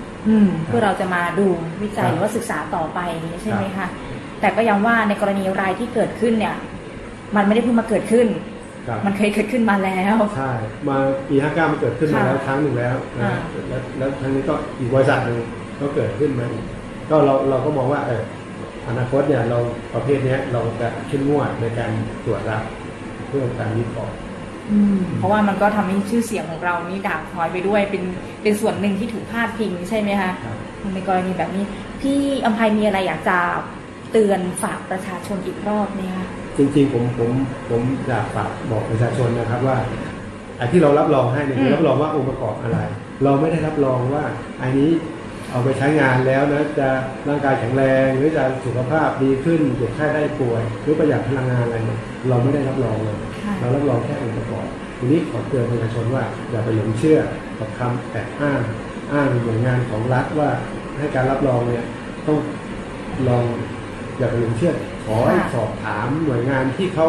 [0.67, 1.45] เพื่อเราจะมาดู
[1.81, 2.99] วิจัยครับหรือว่าศึกษาต่อไป
[3.41, 3.88] ใช่ไหมคะ
[4.41, 6.55] แต่ก็ย้ำว่าในกรณีรายที่เกิดขึ้นเนี่ย
[7.36, 8.27] มันไม่ได้เพิ่งมาเกิดขึ้น
[8.88, 10.51] ครับมันเคยเกิดขึ้นมาแล้วใช่
[10.88, 10.97] มา
[11.29, 13.33] ปี59มันเกิดขึ้นมาค่ะแล้วครั้งหนึ่งแล้วนะอ่า
[13.67, 15.38] แล้วแล้วครั้งนี้ก็อีกบริษัทหนึ่ง
[15.79, 16.63] ก็เกิดขึ้นมาอีก
[17.09, 18.21] ก็เราเราก็มองว่าเออ
[18.88, 19.59] อนาคตเนี่ยเรา
[19.93, 21.91] ประเภทเนี้ยเราจะเข้มงวดในการ
[22.25, 22.62] ตรวจรับ
[23.27, 24.22] เพื่อการวิเคราะห์อืม
[25.17, 28.04] เพราะว่ามันก็ทำให้ชื่อเสียงของเรานี่ด่างพร้อยไปด้วย เป็น
[28.43, 30.58] เป็นส่วนหนึ่งที่ถูกพาดพิงใช่ไหมคะครับ
[30.93, 31.63] ในกรณีแบบนี้
[32.02, 33.38] พี่อภัยมีอะไรอยากจะ
[34.12, 37.30] เตือนฝากประชาชนอีกรอบไหมคะจริงๆผมผม
[37.69, 39.78] ผมอยากฝากบอกประชาชนนะครับว่า
[40.58, 42.80] ไอ้ที่เรารับรองให้เนี่ยอืมรับรองว่าองค์ประกอบอะไร
[43.23, 44.23] เราไม่ได้รับรองว่า
[44.62, 44.89] อันนี้
[45.52, 46.89] เอาไปใช้งานแล้วนะจะ
[47.28, 51.99] ร่างกายแข็งแรงหรือจะสุขภาพดีขึ้นเจ็บไข้ได้ป่วย หรือประหยัดพลังงานอะไรเนี่ย
[52.30, 54.65] เราไม่ได้รับรองเลยค่ะ เรารับรองแค่องค์ประกอบ
[54.97, 57.19] ทีนี้ขอเตือนประชาชนว่าอย่าไปหลงเชื่อ
[57.60, 58.62] กับคำแอบอ้าง
[59.13, 60.49] อ้างหน่วยงานของรัฐว่า
[60.97, 61.84] ให้การรับรองเนี่ย
[62.27, 62.39] ต้อง
[63.27, 63.43] ลอง
[64.17, 64.73] อย่าไปหลงเชื่อ
[65.06, 67.08] ขอให้ค่ะสอบถามหน่วยงานที่เขา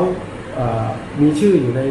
[0.54, 0.86] เอ่อ
[1.20, 1.82] มีชื่ออยู่ใน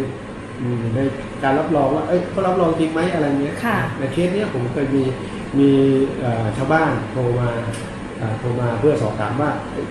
[0.62, 1.00] อยู่ใน
[1.44, 5.04] การรับรองว่าเอ้ยเขารับรองจริงไหมอะไรเงี้ยค่ะในเคสเนี้ยผมเคยมี
[5.60, 5.70] มี
[6.20, 7.50] เอ่อชาวบ้านโทรมา
[8.18, 9.86] เอ่อโทรมาเพื่อสอบถามว่าเอ้ย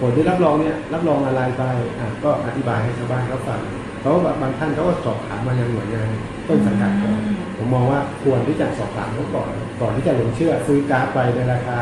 [0.00, 1.62] ผลที่รับรองเนี่ยรับรองอะไรไป
[1.98, 3.60] อะก็อธิบายให้ชาวบ้านเขาฟัง
[4.00, 6.08] เขาก็บางท่านเขาก็สอบถามมายังหน่วยงาน
[6.48, 11.76] ต้นสังกัดก่อนอืมผมมองว่าควรที่จะสอบถามเขาก่อน ก่อนที่จะหลงเชื่อซื้อการ์ดไปในราคา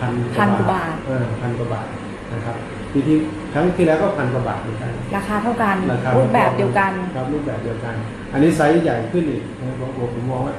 [0.00, 1.86] พันพันกว่าบาทเออพันกว่าบาท
[2.32, 2.56] นะครับ
[2.92, 3.16] ทีที่
[3.52, 7.94] ครั้งที่แล้วก็พันกว่าบาทเหมือนกัน ราคาเท่ากันราคารูปแบบเดียวกันครับรูปแบบเดียวกัน
[8.32, 10.54] อันนี้ไซส์ใหญ่ขึ้นอีกนะครับผมผมมองว่า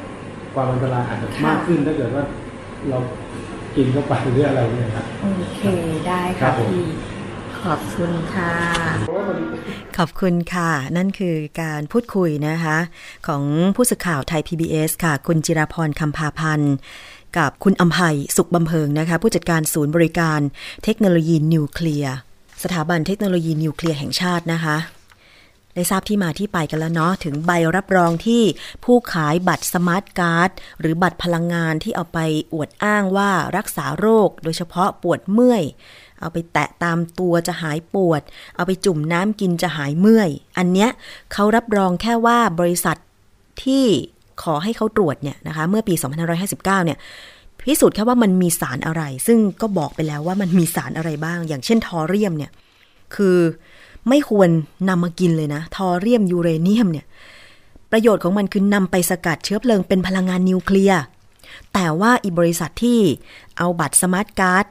[0.54, 2.24] ความอันตรายอาจจะค่ะมากขึ้นถ้าเกิดว่า
[2.90, 2.98] เรา
[3.76, 5.62] กินเข้าไปหรืออะไรเนี่ยครับ โอเค
[6.08, 6.88] ได้ครัค่ะบผม พี่
[7.64, 8.54] ขอบคุณค่ะ
[9.98, 12.78] ขอบคุณค่ะ นั่นคือการพูดคุยนะคะ
[13.28, 13.44] ของ
[13.76, 16.76] ผู้สื่อข่าวไทย PBS ค่ะ คุณจิราพรคำพาพันธ์
[17.38, 20.40] กับคุณอัมภัยสุขบำเพ็งนะคะ ผู้จัดการศูนย์บริการ
[20.84, 22.16] เทคโนโลยีนิวเคลียร์
[22.64, 24.78] สถาบันเทคโนโลยีนิวเคลียร์แห่งชาตินะคะ
[25.76, 28.44] ได้ทราบที่มาที่ไปกันแล้วเนาะถึงใบรับรองที่
[28.84, 32.20] ผู้ขายบัตรสมาร์ทการ์ดหรือบัตรพลังงานที่เอาไป
[32.54, 35.64] อวดอ้างว่ารักษาโรค โดยเฉพาะปวดเมื่อย
[36.20, 38.22] เอาไปแตะตามตัวจะหายปวด
[38.56, 40.90] เอาไปจุ่มน้ำกินจะหายเมื่อย อันเนี้ย
[41.34, 42.98] เขารับรองแค่ว่าบริษัท
[43.64, 43.86] ที่
[44.44, 45.94] ขอให้เขาตรวจเนี่ยนะคะเมื่อปี
[46.30, 46.98] 2559 เนี่ย
[47.68, 52.52] พิสูจน์แค่ว่ามันมีสารอะไร ซึ่งก็บอกไปแล้วว่ามันมีสารอะไรบ้าง อย่างเช่นทอเรียมเนี่ย
[53.16, 53.38] คือ
[54.10, 54.50] ไม่ควร
[54.90, 57.06] นำมากินเลยนะ ทอเรียมยูเรเนียมเนี่ย
[57.92, 61.02] ประโยชน์ของมันคือนำไปสกัดเชื้อเพลิงเป็นพลังงานนิวเคลียร์
[61.74, 63.00] แต่ว่าอีบริษัทที่
[63.58, 64.66] เอาบัตรสมาร์ทการ์ด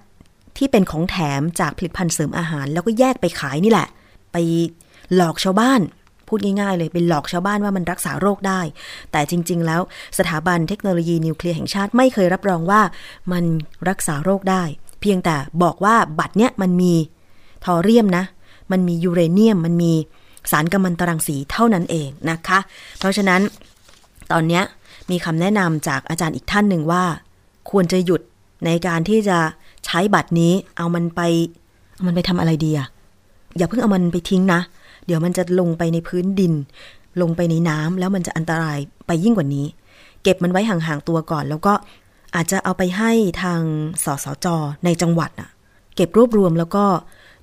[0.57, 3.89] ที่เป็นของแถมจากผลิตภัณฑ์เสริมอาหาร แล้วก็แยกไปขายนี่แหละ
[4.33, 4.37] ไป
[5.15, 5.81] หลอกชาวบ้าน
[6.29, 8.61] พูดง่ายๆเลยเป็นหลอกชาวบ้านว่ามันรักษาโรคได้
[9.13, 9.81] แต่จริง ๆ แล้ว
[10.19, 12.81] สถาบันเทคโนโลยีนิวเคลียร์แห่งชาติไม่เคยรับรองว่า
[13.33, 13.45] มัน
[13.89, 14.63] รักษาโรคได้
[15.01, 16.95] เพียงแต่บอกว่าบัตรเนี้ยมันมี
[17.65, 18.25] ทอเรียมนะ
[18.73, 19.93] มันมียูเรเนียม มันมี
[20.51, 22.59] สารกัมมันตรังสีเท่านั้นเองนะคะ
[22.99, 23.41] เพราะฉะนั้น
[24.33, 24.63] ตอนเนี้ย
[25.11, 27.05] มีคำแนะนำจากอาจารย์อีกท่านหนึ่งว่า
[27.71, 28.21] ควรจะหยุด
[28.67, 29.39] ในการที่จะ
[29.87, 31.21] ใช้บัตรนี้เอามันไป
[31.95, 32.89] เอามันไปทำอะไรดีอะ
[33.57, 34.61] อย่าเพิ่งเอามันไปทิ้งนะ
[35.07, 36.53] เดี๋ยวมันจะลงไปในพื้นดิน
[37.21, 39.67] ลงไปในน้ำแล้วมันจะอันตรายไปยิ่งกว่านี้
[40.23, 41.73] เก็บมันไว้ห่างๆตัวก่อน แล้วก็
[42.35, 43.61] อาจจะเอาไปให้ทาง
[44.05, 44.47] สสจ
[44.85, 45.49] ในจังหวัดอะ
[45.97, 46.85] เก็บรวบรวมแล้วก็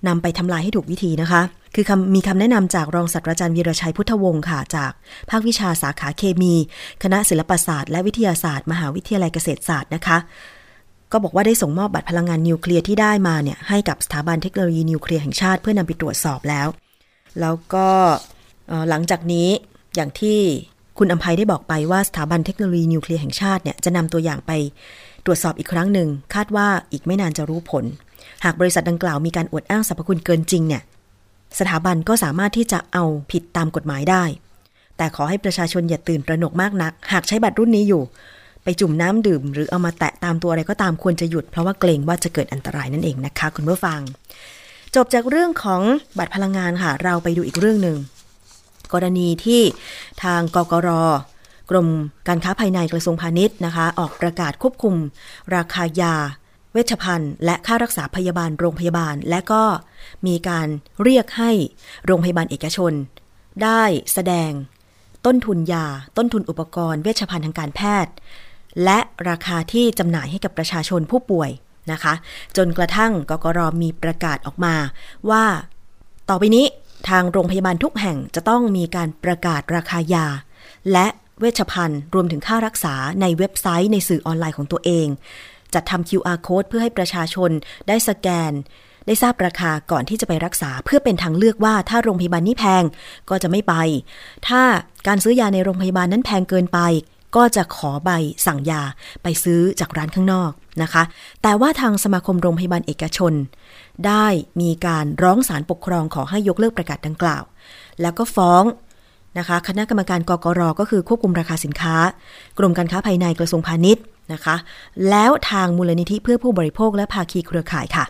[0.07, 1.41] นำไปทำลายให้ถูกวิธีนะคะ
[1.75, 4.91] คือคำมีคำแนะนำจากรองศาสตราจารย์วีรชัยพุทธวงศ์ค่ะ จาก
[5.29, 6.53] ภาควิชาสาขาเคมี
[7.03, 10.17] คณะศิลปศาสตร์และวิทยาศาสตร์ มหาวิทยาลัยเกษตรศาสตร์นะคะ
[11.11, 16.67] ก็บอกว่าได้ส่งมอบบัตรพลังงานนิวเคลียร์ที่ได้มาเนี่ยให้กับสถาบันเทคโนโลยีนิวเคลียร์แห่งชาติเพื่อนำไปตรวจสอบแล้ว
[17.41, 17.87] แล้วก็
[18.89, 19.47] หลังจากนี้
[19.95, 20.39] อย่างที่
[20.97, 24.51] คุณอภัยได้บอกไปว่าสถาบันเทคโนโลยีนิวเคลียร์แห่งชาติเนี่ยจะนำตัวอย่างไป
[25.25, 27.83] ตรวจสอบอีกครั้งหนึ่งคาดว่าอีกไม่นานจะรู้ผล
[28.43, 30.83] หากบริษัทดังกล่าวมีการอวดอ้างสรรพคุณเกินจริงเนี่ย
[31.59, 34.23] สถาบันก็สามารถที่จะเอาผิดตามกฎหมายได้
[34.97, 38.03] แต่ขอให้ประชาชนอย่าตื่นตระหนกมากนัก หากใช้บัตรรุ่นนี้อยู่
[38.63, 43.99] ไปจุ่มน้ำดื่ม หรือเอามาแตะตามตัวอะไรก็ตามควรจะหยุด เพราะว่าเกรงว่าจะเกิดอันตรายนั่นเองนะคะ คุณผู้ฟัง
[44.95, 45.81] จบจากเรื่องของ
[46.17, 47.97] บัตรพลังงานค่ะ เราไปดูอีกเรื่องหนึ่ง
[48.93, 49.61] กรณีที่
[50.23, 50.89] ทางกกร
[51.69, 51.87] กรม
[52.27, 54.95] การค้าภายในกระทรวงพาณิชย์นะคะ ออกประกาศควบคุม
[55.55, 56.15] ราคายา
[56.73, 59.63] เวชภัณฑ์ และค่ารักษาพยาบาลโรงพยาบาล และก็
[60.27, 60.67] มีการ
[61.03, 61.51] เรียกให้
[62.05, 62.93] โรงพยาบาลเอกชน
[63.63, 64.51] ได้แสดง
[65.25, 65.85] ต้นทุนยา
[66.17, 68.13] ต้นทุนอุปกรณ์ เวชภัณฑ์ทางการแพทย์
[68.83, 71.49] และราคาที่จำหน่ายให้กับประชาชนผู้ป่วย
[71.91, 72.13] นะคะ
[72.57, 74.75] จนกระทั่งกกรมีประกาศออกมา
[75.29, 75.43] ว่า
[76.29, 76.65] ต่อไปนี้
[77.09, 80.25] ทางโรงพยาบาลทุกแห่งจะต้องมีการประกาศราคายา
[80.91, 81.07] และ
[81.39, 85.07] เวชภัณฑ์รวมถึงค่ารักษาในเว็บไซต์ในสื่อออนไลน์ของตัวเอง
[85.73, 87.51] จัดทำ QR code เพื่อให้ประชาชน
[87.87, 88.53] ได้สแกน
[89.07, 92.83] ได้ทราบราคาก่อนที่จะไปรักษา เพื่อเป็นทางเลือกว่าถ้าโรงพยาบาลนี้แพง
[93.29, 93.73] ก็จะไม่ไป
[94.47, 94.61] ถ้า
[95.07, 96.79] การซื้อยาในโรงพยาบาลนั้นแพงเกินไป
[97.35, 98.09] ก็จะขอใบ
[98.45, 98.81] สั่งยา
[99.23, 101.03] ไปซื้อจากร้านข้างนอกนะคะ
[101.41, 103.33] แต่ว่าทางสมาคมโรงพยาบาลเอกชน
[104.07, 104.25] ได้
[104.61, 107.43] มีการร้องศาลปกครองขอให้ยกเลิกประกาศดังกล่าว
[108.01, 108.63] แล้วก็ฟ้อง
[109.37, 111.95] นะคะคณะกรรมการกกรก็คือควบคุมราคาสินค้า
[112.57, 114.55] กรมการค้าภายในกระทรวงพาณิชย์นะคะ
[115.09, 118.05] แล้วทางมูลนิธิเพื่อผู้บริโภคและภาคีเครือข่ายค่ะ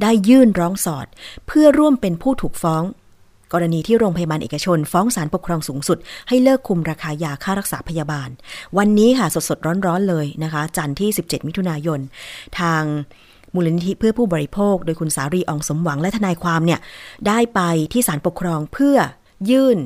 [0.00, 1.06] ได้ยื่นร้องสอด
[1.46, 2.82] เพื่อร่วมเป็นผู้ถูกฟ้อง
[3.52, 8.28] กรณีที่โรงพยาบาลเอกชน ฟ้องศาลปกครองสูงสุด ให้เลิกคุมราคายาค่ารักษาพยาบาล
[8.78, 12.00] วันนี้ค่ะสดๆร้อนๆเลยนะคะ จันทร์ที่ 17 มิถุนายน
[12.60, 12.82] ทาง
[13.54, 16.80] มูลนิธิเพื่อผู้บริโภค โดยคุณสารีอองสมหวังและทนายความเนี่ย
[17.26, 17.60] ได้ไป
[17.92, 18.96] ที่ศาลปกครองเพื่อ
[19.50, 19.78] ยื่น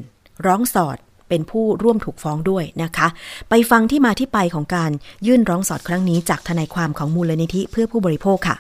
[0.47, 0.97] ร้องสอด
[1.29, 3.07] เป็นผู้ร่วมถูกฟ้องด้วยนะคะ
[3.51, 4.91] ไปฟังที่มาที่ไปของการ
[5.27, 8.57] ยื่นร้องสอดครั้งนี้จากทนายความของมูลนิธิเพื่อผู้บริโภคค่ะ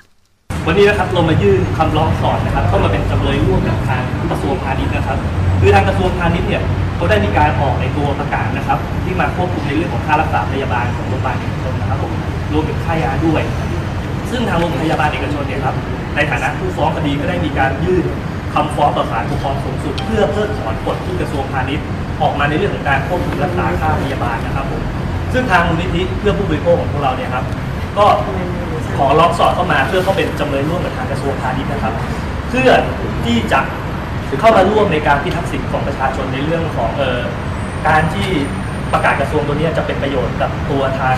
[0.66, 5.18] วันนี้นะครับเรามายื่นคำร้องสอดนะครับเข้ามาเป็นจำเลยร่วมกับทางกระทรวงพาณิชย์นะครับ
[5.60, 6.62] คือทางกระทรวงพาณิชย์เนี่ย
[6.96, 12.12] เขาได้มีการออกในตัวประกาศนะครับ ที่มาควบคุมในเรื่องของค่ารักษาพยาบาลของโรงพยาบาลเอกชนนะครับผม
[12.52, 13.42] รวมถึงค่ายาด้วย
[14.30, 15.74] ซึ่งทางโรงพยาบาลเอกชนเนี่ยครับ
[16.16, 18.04] ในฐานะผู้ฟ้องคดีก็ได้มีการยื่น
[18.54, 21.86] คำฟ้องต่อศาลปกครองสูงสุด เพื่อเพิกถอนกฎที่กระทรวงพาณิชย์
[22.22, 24.82] ออกมาในเรื่องของการควบคุมรักษาค่าพยาบาลนะครับผม
[25.32, 27.44] ซึ่งทางมูลนิธิเพื่อผู้บริโภคของพวกเราเนี่ยครับ
[27.98, 28.06] ก็
[28.98, 31.94] ขอร้องสอดเข้ามาเพื่อเข้าเป็นจำเลยร่วมกับทางกระทรวงพาณิชย์นะครับ
[32.50, 32.70] เพื่อ
[33.24, 33.60] ที่จะ
[34.40, 37.20] เข้ามาร่วมในการพิทักษ์สิทธิของประชาชนในเรื่องของเอ่อ
[37.88, 38.28] การที่
[38.92, 41.16] ประกาศกระทรวงตัวนี้จะเป็นประโยชน์กับตัวทาง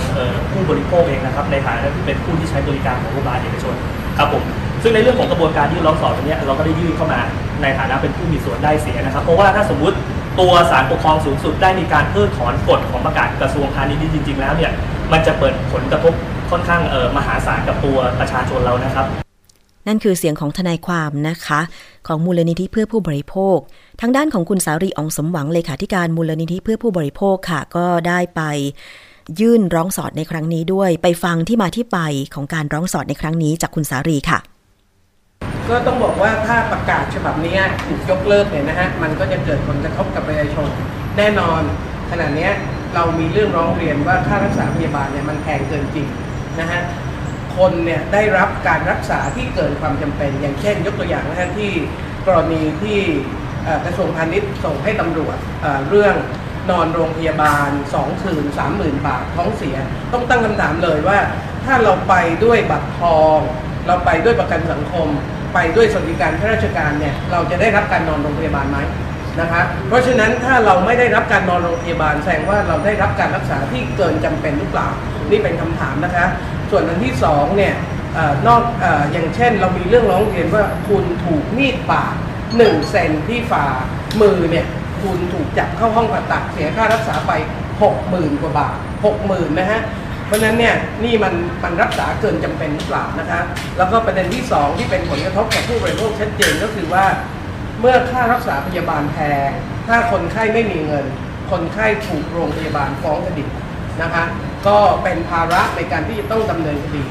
[0.52, 3.74] ผู้บริโภคเองนะครับ ในฐานะที่เป็นผู้ที่ใช้บริการของโรงพยาบาลเอกชน
[4.18, 4.42] ครับผม
[4.82, 7.20] ซึ่งในเรื่องของกระบวนการยื่นร้องสอดตัวเนี้เราก็ได้ยื่นเข้ามา
[7.62, 9.96] ในฐานะเป็นผู้มีส่วนได้เสียนะครับ เพราะว่าถ้าสมมุติ
[10.40, 14.72] ตัวศาลปกครองสูงสุดได้มีการเพิกถอนกฎของประกาศกระทรวงพาณิชย์จริง ๆ แล้วเนี่ย
[15.12, 16.12] มันจะเปิดผลกระทบ
[16.50, 19.06] ค่อนข้างเออมหาศาลกับตัวประชาชนเรานะครับ
[19.86, 21.60] นั่นคือเสียงของทนายความนะคะ
[22.06, 23.58] ของมูลนิธิเพื่อผู้บริโภค
[24.00, 28.42] ทางด้านของคุณสารีอองสมหวังเลขาธิการมูลนิธิเพื่อผู้บริโภคค่ะ ก็ได้ไป
[29.40, 31.98] ยื่นร้องสอดในครั้งนี้ด้วย ไปฟังที่มาที่ไป
[32.34, 34.38] ของการร้องสอดในครั้งนี้จากคุณสารีค่ะ
[35.68, 40.68] ก็ต้องบอกว่าถ้าประกาศฉบับนี้ถูกยกเลิกเนี่ยนะฮะมันก็จะเกิดผลกระทบกับประชาชน
[41.16, 41.62] แน่นอน
[42.10, 42.50] ขณะนี้
[42.94, 46.06] เรามีเรื่องร้องเรียนว่าค่ารักษาพยาบาลเนี่ยมันแพงเกินจริง
[46.60, 46.80] นะฮะ
[47.56, 51.70] คนเนี่ยได้รับการรักษาที่เกินความจำเป็น อย่างเช่น ยกตัวอย่างนะฮะที่
[52.26, 52.98] กรณีที่
[53.84, 55.36] กระทรวงพาณิชย์ส่งให้ตำรวจ
[55.88, 56.14] เรื่อง
[56.70, 58.44] นอนโรงพยาบาล2คืน
[58.76, 59.76] 30,000บาทท้องเสีย
[60.12, 61.18] ต้องตั้งคำถามเลยว่า
[61.64, 63.38] ถ้าเราไปด้วยบัตรทอง
[63.86, 65.08] เราไปด้วยประกันสังคม
[65.54, 68.78] ไปด้วยสวัสดิการข้าราชการเนี่ยเราจะได้รับการนอนโรงพยาบาลไหม
[69.40, 74.88] นะคะเพราะฉะนั้นถ้าเราไม่ได้รับการนอนโรงพยาบาลแสดงว่าเราได้รับการรักษาที่เกินจำเป็นหรือเปล่า
[75.30, 76.26] นี่เป็นคำถามนะคะ
[76.70, 77.74] ส่วนอันที่สองเนี่ย
[78.18, 82.14] อนอกอออย่างเช่น เรามีเรื่องร้องเรียนว่าคุณถูกมีดบาด
[82.56, 83.66] หนึ่งเซนที่ฝ่า
[84.20, 84.66] มือเนี่ย
[85.02, 87.32] คุณถูกจับเข้าห้องผ่าตัดเสียค่ารักษาไป
[87.82, 89.80] หกหมื่นกว่าบาทหกหมื่นนะฮะ
[90.26, 93.40] เพราะฉะนั้นเนี่ยนี่มันมันรักษาเกินจำเป็นหรือเปล่านะคะ
[93.76, 97.06] แล้วก็ประเด็นที่สองที่เป็นผลกระทบกับผู้บริโภคชัดเจนก็คือว่า
[97.80, 99.16] เมื่อค่ารักษาพยาบาลแพ
[99.48, 99.50] ง
[99.88, 101.06] ถ้าคนไข้ไม่มีเงิน
[101.50, 103.44] คนไข้ถูกโรงพยาบาลฟ้องคดี
[104.02, 104.24] นะคะ
[104.66, 107.04] ก็เป็นภาระในการที่จะต้องดำเนินคดี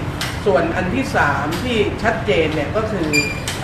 [0.45, 3.07] ส่วนอันที่สามที่ชัดเจนเนี่ยก็คือ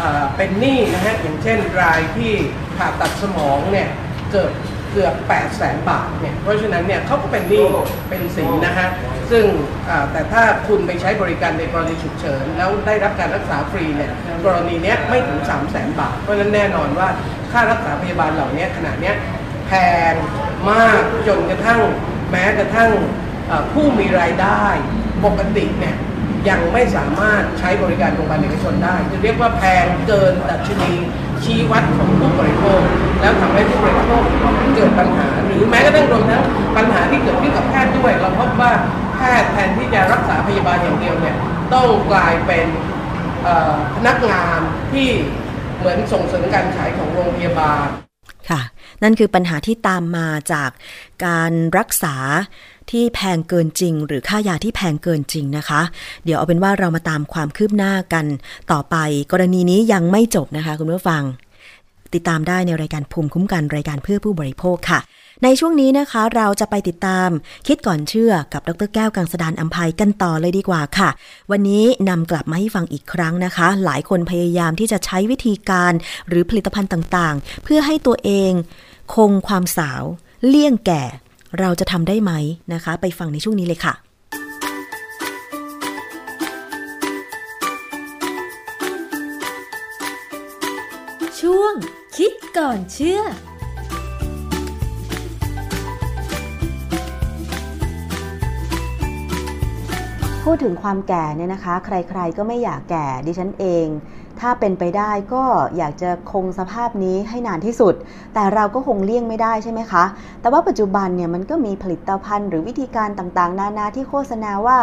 [0.01, 0.03] อ
[0.37, 2.31] เป็นหนี้นะฮะอย่างเช่นรายที่
[2.77, 3.89] ผ่าตัดสมองเนี่ย
[4.33, 4.51] เกิด
[4.91, 7.65] เกือบ8 0 0แสนบาทเนี่ย เพราะฉะนั้นเนี่ยเขาก็เป็นหนี้
[8.09, 8.87] เป็นสินนะฮะ
[9.31, 9.43] ซึ่ง
[9.89, 14.11] อ่าแต่ถ้าคุณไปใช้บริการในกรณีฉุกเฉิน แล้วได้รับการรักษาฟรีเนี่ย
[14.45, 17.09] กรณีเนี้ยไม่ถึง 3 0 0แสนบาท เพราะฉะนั้นแน่นอนว่า
[17.51, 19.15] ค่ารักษาพยาบาลเหล่านี้ขนาดเนี้ย
[19.67, 19.71] แพ
[20.11, 20.13] ง
[20.71, 21.79] มากจนกระทั่ง
[22.31, 22.89] แม้กระทั่ง
[23.47, 24.63] เอ่อผู้มีรายได้
[25.25, 25.95] ปกติเนี่ย
[26.49, 30.91] ยังไม่สามารถใช้บริการโรงพยาบาลเอกชนได้คือเรียกว่าแพงเกินดัชนี
[31.43, 32.81] ชี้วัดของผู้บริโภค
[33.21, 34.23] แล้วทำให้ผู้บริโภค
[34.75, 36.43] เกิดปัญหา หรือแม้กระทั่งรวมทั้ง
[36.77, 38.71] ปัญหาที่เกิดขึ้นกับแพทย์ด้วย เราพบว่า
[39.15, 41.35] แพทย์แทนที่จะรักษาพยาบาลอย่างเดียวเนี่ย
[41.73, 42.65] ต้องกลายเป็น
[43.95, 44.59] พนักงาน
[44.91, 45.07] ที่
[45.77, 47.87] เหมือนส่งเสริมการขายของโรงพยาบาล
[48.49, 48.61] ค่ะ
[49.03, 50.71] นั่นคือปัญหาที่ตามมาจาก
[51.25, 52.15] การรักษา
[52.91, 55.81] ที่แพงเกินจริง หรือค่ายาที่แพงเกินจริงนะคะ
[56.25, 58.25] เดี๋ยวเอาเป็นว่าเรามาตามความคืบหน้ากัน
[58.71, 58.95] ต่อไป
[59.31, 61.23] กรณีนี้ยังไม่จบนะคะคุณผู้ฟัง
[62.13, 64.99] ติดตามได้ในรายการภูมิคุ้มกันรายการเพื่อผู้บริโภคค่ะ
[65.43, 67.29] ในช่วงนี้นะคะเราจะไปติดตาม
[67.67, 71.09] คิดก่อนเชื่อกับดรแก้วกังสดานอัมภัยกันต่อเลยดีกว่าค่ะ
[71.51, 75.93] วันนี้นำกลับมาให้ฟังอีกครั้งนะคะ หลายคนพยายามที่จะใช้วิธีการ
[76.27, 78.51] หรือผลิตภัณฑ์ต่างๆ เพื่อให้ตัวเอง
[79.15, 80.03] คงความสาว
[80.47, 81.03] เลี่ยงแก่
[81.59, 82.31] เราจะทำได้ไหม
[82.73, 83.93] นะคะ ไปฟังในช่วงนี้เลยค่ะ
[91.39, 91.73] ช่วง
[92.17, 93.21] คิดก่อนเชื่อ
[100.47, 103.87] พูดถึงความแก่เนี่ยนะคะ ใครๆก็ไม่อยากแก่ดิฉันเอง
[104.39, 105.43] ถ้าเป็นไปได้ก็
[105.77, 107.93] อยากจะคงสภาพนี้ให้นานที่สุด
[108.33, 110.03] แต่เราก็คงเลี่ยงไม่ได้ใช่ไหมคะ
[110.41, 114.77] แต่ว่าปัจจุบันเนี่ยมันก็มีผลิตภัณฑ์หรือวิธีการต่างๆ นานาที่โฆษณาว่า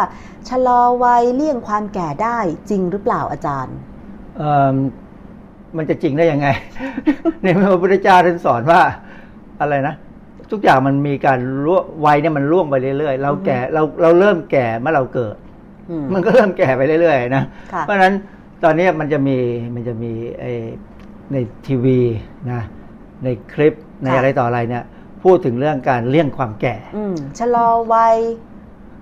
[0.49, 2.39] ชะลอวัยเลี่ยงความแก่ได้
[2.71, 3.75] จริงหรือเปล่าอาจารย์
[4.37, 4.75] เอิ่ม
[5.77, 6.49] มันจะจริงได้ยังไง
[7.43, 8.81] ในพระพุทธเจ้าท่านสอนว่า
[9.63, 9.95] อะไรนะ
[10.53, 15.37] ทุกอย่างมันมีการล่วงวัยเนี่ยมันล่วงไปเรื่อยๆ เราแก่เราเราเริ่มแก่เมื่อเราเกิด
[16.03, 18.15] มมันก็เริ่มแก่ไปเรื่อยๆนะค่ะเพราะฉะนั้น
[18.65, 19.37] ตอนนี้มันจะมี
[19.75, 20.53] มันจะมีไอ้
[21.33, 22.01] ในทีวี
[22.51, 22.61] นะ
[23.25, 24.85] ในคลิปในค่ะอะไรต่ออะไรเนี่ย
[25.25, 28.17] พูดถึงเรื่องการเลี่ยงความแก่อืมชะลอวัย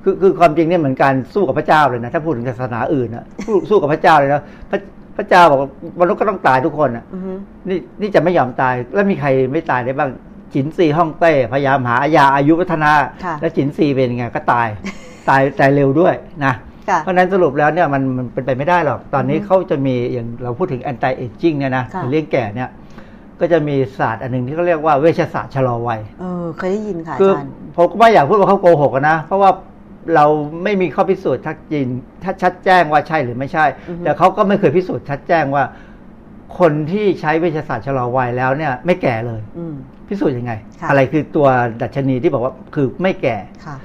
[0.03, 4.79] คือคือความจริงเนี่ยเหมือนการสู้กับพระเจ้าเลยนะถ้าพูดถึงศาสนาอื่นนะสู้สู้กับพระเจ้าเลยนะพระ
[5.17, 5.69] พระเจ้าบอกว่า
[6.01, 7.33] มนุษย์ก็ต้องตายทุกคนอะอือฮึ
[7.69, 10.11] นี่นี่จะไม่ยอมตายแล้วมีใครไม่ตายได้บ้าง
[10.55, 12.93] จินซีฮ่องเต้พยายามหายาอายุวัฒนา
[13.25, 14.69] ค่ะแล้วจินซีเป็นยังไงก็ตาย
[15.29, 16.66] ตายตายเร็วด้วยนะค่ะ
[17.03, 22.69] เพราะฉะนั้นสรุปแล้วเนี่ยมันมันเป็นไปไม่ได้หรอก ตอนนี้เขาจะมีอย่างเราพูดถึง anti aging เนี่ยนะค่ะเรื่องแก่เนี่ย
[23.41, 29.51] ก็จะมีศาสตร์อันหนึ่งที่เขาเรียกว่าเวชศาสตร์ชะลอวัยเออเคยได้ยินค่ะอาคือจารย์ผมก็ไม่อยากพูดว่าเขาโกหกอะนะ เพราะว่า
[30.15, 30.27] เรา
[30.65, 31.87] ไม่มีข้อพิสูจน์ชัดจริง
[32.23, 35.65] ถ้าชัดแจ้งว่าใช่หรือไม่ใช่อือฮึแต่เขาก็ไม่เคยพิสูจน์ชัดแจ้งว่า
[36.59, 39.75] คนที่ใช้เวชศาสตร์ชะลอวัยแล้วเนี่ย ไม่แก่เลยอืม
[40.09, 41.47] พิสูจน์ยังไงค่ะอะไรคือตัว
[41.83, 43.77] ดัชนีที่บอกว่าคือไม่แก่ค่ะ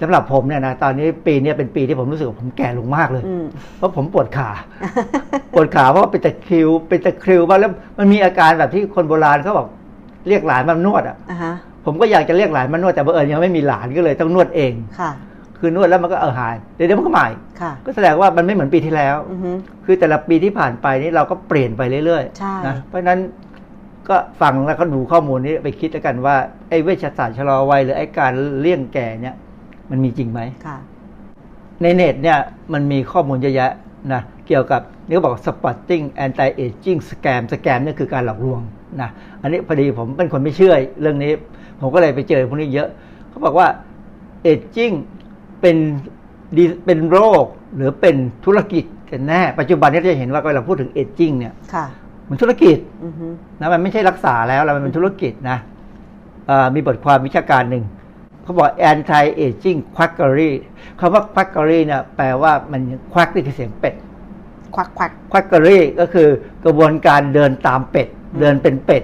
[0.00, 3.44] สำหรับผมเนี่ยนะตอนนี้ปีเนี้ยเป็นปีที่ผมรู้สึกว่าผมแก่ลงมากเลยอืม
[3.76, 4.50] เพราะผมปวดขา
[5.54, 9.66] ปวดขาเพราะว่าเป็นตะคริวเป็นตะคริวบ้างแล้วมันมีอาการแบบที่คนโบราณเขาบอก
[10.28, 11.54] เรียกหลานมานวดอะอ่าฮะ
[11.86, 15.10] ผมก็อยากจะเรียกหลานมานวดแต่บังเอิญยังไม่มีหลานก็เลยต้องนวดเองค่ะ
[15.58, 17.28] คือนวดแล้วมันก็เออหายเดี๋ยวเดี๋ยวมันก็ใหม่
[17.60, 19.50] ค่ะก็แสดงว่ามันไม่เหมือนปีที่แล้วอือฮึ
[19.84, 23.18] คือแต่ละปีที่ผ่านไปนี่เราก็เปลี่ยนไปเรื่อยใช่ๆนะเพราะฉะนั้น
[24.08, 26.36] ก็ฟังแล้วก็ดูข้อมูลนี้ไปคิดแล้วกันว่า
[26.70, 29.34] ไอ้เวชศาสตร์ชะลอวัยหรือไอ้การเลี่ยงแก่เนี่ย
[29.90, 30.78] มันมีจริงไหมค่ะ
[31.82, 32.38] ในเน็ตเนี่ย
[32.72, 33.72] มันมีข้อมูลเยอะแยะ
[34.12, 38.60] นะเกี่ยวกับนี่เขาบอก spotting anti aging scam scam เนี่ยคือการหลอกลวง
[39.00, 39.10] นะ
[39.42, 41.32] อันนี้พอดีผมเป็นคนไม่เชื่อเรื่องนี้
[41.80, 42.88] ผมก็เลยไปเจอพวกนี้เยอะ
[43.28, 43.68] เขาบอกว่า
[44.52, 44.94] aging
[45.60, 45.76] เป็น
[46.56, 47.44] ดีเป็นโรค
[47.76, 51.86] หรือเป็นธุรกิจกันแน่ ปัจจุบันนี้จะเห็นว่าเวลาพูดถึง aging เนี่ยค่ะ
[52.28, 53.26] มันธุรกิจอือฮึ
[53.60, 55.58] นะมันไม่ใช่รักษาแล้วแล้วมันเป็นธุรกิจนะ
[56.46, 57.84] เอ่อมีบทความวิชาการหนึ่ง
[58.50, 60.50] เขาบอก anti aging quackery
[61.00, 62.80] คำว่า quackery เนี่ยแปลว่ามัน
[63.12, 63.94] quack นี่คือเสียงเป็ด
[64.74, 66.28] ควักควัก quackery ก็คือ
[66.64, 68.08] กระบวนการเดินตามเป็ด
[68.40, 69.02] เดินเป็นเป็ด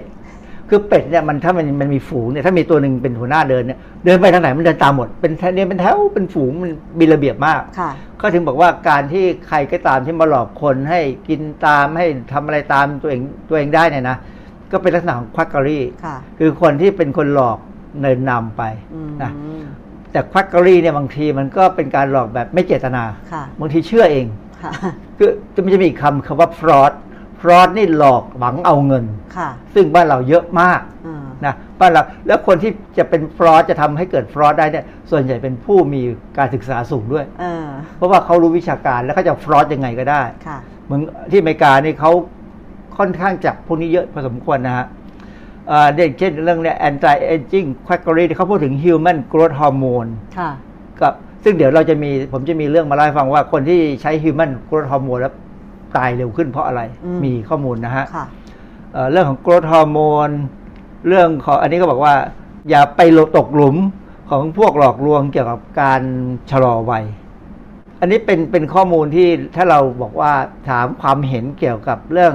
[0.69, 14.17] คือเป็ดเนี่ยมันถ้ามันมันมีฝูงเนี่ยถ้ามีตัวหนึ่งเป็นหัวหน้าเดินเนี่ยเดินไปทางไหนมันเดินตามหมด เป็นแถวเนี่ยเป็นแถวเป็นฝูงมันมีระเบียบมากค่ะก็ถึงบอกว่าการที่ใครก็ตามที่มาหลอกคนให้กินตามให้ทำอะไรตามตัวเองตัวเองได้เนี่ยนะ
[14.71, 17.57] ก็เป็นลักษณะของควักเกอรี่ค่ะคือคนที่เป็นคนหลอก
[18.01, 19.31] เนินนำไปอืมนะ
[20.11, 24.25] แต่ควักเกอรี่เนี่ยบางทีมันก็เป็นการหลอกแบบไม่เจตนาค่ะบางทีเชื่อเอง
[24.63, 24.71] ค่ะ
[25.17, 26.93] คือจะมันจะมีอีกคำคำว่า fraud
[27.41, 29.05] fraud นี่หลอกหวังเอาเงิน
[29.37, 36.01] ค่ะซึ่งบ้านเราเยอะมากอ่านะบ้านเราแล้วคนที่จะเป็นฟรอดจะทำให้เกิดฟรอดได้เนี่ยส่วนใหญ่เป็นผู้มี
[36.37, 37.67] การศึกษาสูงด้วยเออ
[37.97, 42.11] เพราะว่าเขารู้วิชาการแล้วเขาจะฟรอดยังไงก็ได้ค่ะเหมือนที่อเมริกานี่เขา
[42.97, 44.85] ค่อนข้างจับพวกนี้เยอะพอสมควรนะฮะ
[45.67, 50.51] เอ่อเด็กเช่นเรื่องเนี้ย anti aging quackery ที่เขาพูดถึง human growth hormone ค่ะ
[51.01, 51.13] กับ
[51.43, 55.33] ซึ่งเดี๋ยวเราจะมีผมจะมีเรื่องมาเล่าให้ฟังว่าคนที่ใช้ human growth hormone แล้ว
[55.97, 58.25] ตายเร็วขึ้นเพราะอะไรอืมมีข้อมูลนะฮะค่ะ
[58.93, 60.33] เอ่อเรื่องของ growth hormone
[61.07, 62.15] เรื่องของอันนี้ก็บอกว่า
[62.69, 63.75] อย่าไปหลบตกหลุม
[64.29, 66.01] ของพวกหลอกลวงเกี่ยวกับการ
[66.51, 67.05] ชะลอวัย
[67.99, 70.33] อันนี้เป็นเป็นข้อมูลที่ถ้าเราบอกว่า
[70.69, 72.33] ถามความเห็นเกี่ยวกับเรื่อง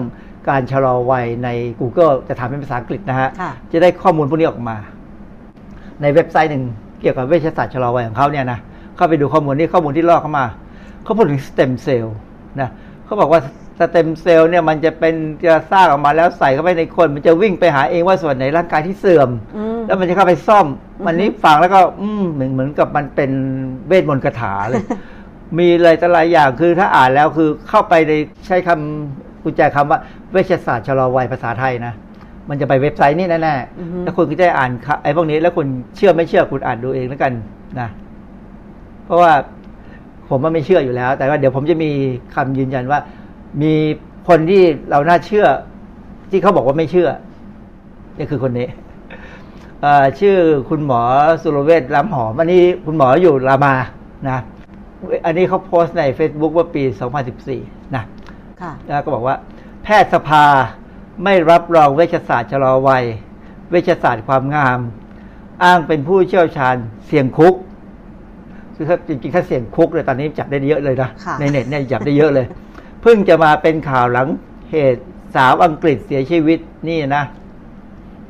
[0.48, 1.48] การชะลอวัยใน
[1.80, 4.76] Google จะถามเป็นภาษาอังกฤษนะฮะค่ะจะได้ข้อมูลพวกนี้ออกมา
[6.02, 6.64] ในเว็บไซต์หนึ่ง
[7.00, 8.58] เกี่ยวกับเวชศาสตร์ชะลอวัยของเขาเนี่ยนะ
[8.96, 10.46] เข้าไปดูข้อมูลนี่ข้อมูลที่ลอกเข้ามา
[11.04, 12.16] เขาพูดถึงสเต็มเซลล์
[12.60, 12.68] นะ
[13.04, 13.40] เขาบอกว่า
[13.78, 15.14] สเต็มเซลล์เนี่ยมันจะเป็น
[15.46, 20.66] จะสร้างออกมาแล้วใส่เข้าไปในคน มันจะวิ่งไปหาเองว่าส่วนไหนร่างกายที่เสื่อมอืมแล้วมันจะเข้าไปซ่อม
[21.06, 23.30] วันนี้ฟังแล้วก็ อืมเหมือนเหมือนกับมันเป็น
[23.88, 24.84] เวทมนต์คาถาเลย
[25.58, 28.12] มีอะไรแต่หลายอย่างคือถ้าอ่านแล้วคือเข้าไปใน
[28.46, 29.98] ใช้คำ กุญแจคำว่า
[30.32, 31.94] เวชศาสตร์ชะลอวัยภาษาไทยนะ
[32.48, 35.66] มันจะไปเว็บไซต์นี่แน่อือฮึๆแล้วคุณก็จะอ่านค่ะไอ้พวกนี้ แล้วคุณ
[35.96, 37.32] เชื่อไม่เชื่อคุณอ่านดูเองแล้วกัน
[37.80, 37.88] นะ
[39.04, 39.32] เพราะว่า
[40.28, 41.90] ผมว่าไม่เชื่ออยู่แล้ว แต่ว่าเดี๋ยวผมจะมี
[42.34, 43.00] คำยืนยันว่า
[43.62, 43.74] มี
[44.28, 45.46] คนที่เราน่าเชื่อ
[46.30, 47.08] ที่เขาบอกว่าไม่เชื่อ
[48.16, 48.68] นี่คือคนนี้
[49.80, 50.36] เอ่อชื่อ
[50.68, 51.00] คุณหมอ
[51.42, 53.74] สุรเวชล้ำหอม อันนี้คุณหมออยู่รามา
[54.28, 54.38] นะ
[55.26, 56.82] อันนี้เขาโพสต์ใน Facebook ว่าปี
[57.38, 58.21] 2014 นะค่ะแล้ว
[59.04, 59.36] ก็บอกว่า
[59.84, 60.44] แพทยสภา
[61.24, 63.04] ไม่รับรองเวชศาสตร์ชะลอวัย
[63.70, 64.78] เวชศาสตร์ความงาม
[65.64, 67.54] อ้างเป็นผู้เชี่ยวชาญเสี่ยงคุก
[68.74, 72.46] คือถ้าจริงๆถ้าเสี่ยงคุกเลยตอนนี้จับได้เยอะเลยนะค่ะในเน็ตเนี่ยจับได้เยอะเลย
[73.02, 74.28] เพิ่งจะมาเป็นข่าวหลัง
[74.70, 75.02] เหตุ
[75.34, 76.58] สาวอังกฤษเสียชีวิต
[76.88, 77.24] นี่นะ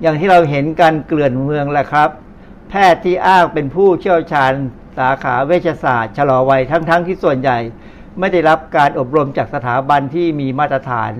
[0.02, 2.08] อย่างที่เราเห็นการเกลื่อนเมืองแหละครับ
[2.70, 4.52] แพทย์ที่อ้างเป็นผู้เชี่ยวชาญ
[4.98, 7.58] สาขาเวชศาสตร์ชะลอวัยทั้งๆทที่ส่วนใหญ่
[8.20, 11.12] ไม่ได้รับการอบรมจากสถาบันที่มีมาตรฐาน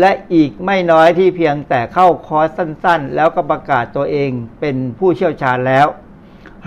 [0.00, 5.86] และอีกไม่น้อยที่เพียงแต่เข้าคอร์สสั้นๆ แล้วก็ประกาศตัวเองเป็นผู้เชี่ยวชาญแล้ว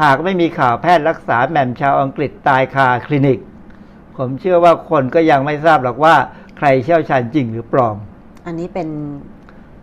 [0.02, 3.40] หากไม่มีข่าวแพทย์รักษาแหม่มชาวอังกฤษตายคาคลินิก
[4.18, 6.16] ผมเชื่อว่าคนก็ยังไม่ทราบหรอกว่า
[6.58, 7.98] ใครเชี่ยวชาญจริงหรือปลอม
[8.46, 8.88] อันนี้เป็น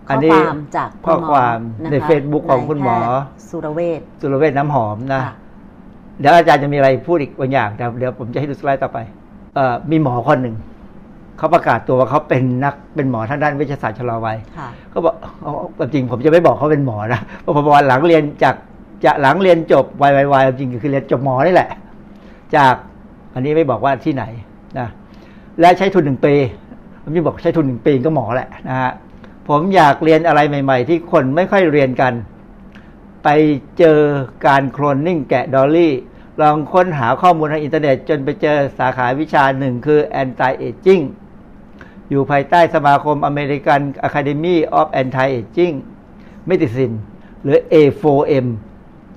[0.08, 5.34] อัข้นอนี้ความจากข้อความณหมอะในคะ Facebook ของคุณหมอนายแพทย์สุรเวชสุรเวชน้ำหอมนะค่ะ
[6.20, 9.23] เดี๋ยวอาจารย์จะมีอะไรพูดอีกบางอย่างแต่เดี๋ยวผมจะให้ดูสไลด์ต่อไปเอ่อ
[9.90, 10.56] มีหมอคนหนึ่ง
[11.38, 18.54] เขาประกาศตัวว่าเขาเป็นนักเป็นหมอทางด้านเวชศาสตร์ชะลอวัยค่ะเขาบอกเอาความจริงผมจะไม่บอกเขาเป็นหมอนะเพราะผมบอกว่าหลังเรียนจาก
[19.04, 21.70] จากหลังเรียนจบวัยวัยวัยจริงๆคือเรียนจบหมอนี่แหละ
[22.56, 22.74] จาก
[23.34, 24.24] อันนี้ไม่บอกว่าที่ไหน
[24.78, 24.88] นะ
[25.60, 26.34] และใช้ทุนหนึ่งปี
[27.02, 28.92] ผมจะบอกใช้ทุนหนึ่งปีก็หมอแหละนะฮะ
[29.48, 32.12] ผมอยากเรียนอะไรใหม่ ๆ ที่คนไม่ค่อยเรียนกัน
[33.24, 33.28] ไป
[33.78, 33.98] เจอ
[34.46, 35.92] การโคลนนิ่งแกะดอลลี่
[36.40, 41.04] ลองค้นหาข้อมูลทางอินเทอร์เน็ต จนไปเจอสาขาวิชาหนึ่งคือ anti aging
[42.10, 45.74] อยู่ภายใต้สมาคม American Academy of Anti Aging
[46.50, 46.94] Medicine
[47.42, 48.46] หรือ A4M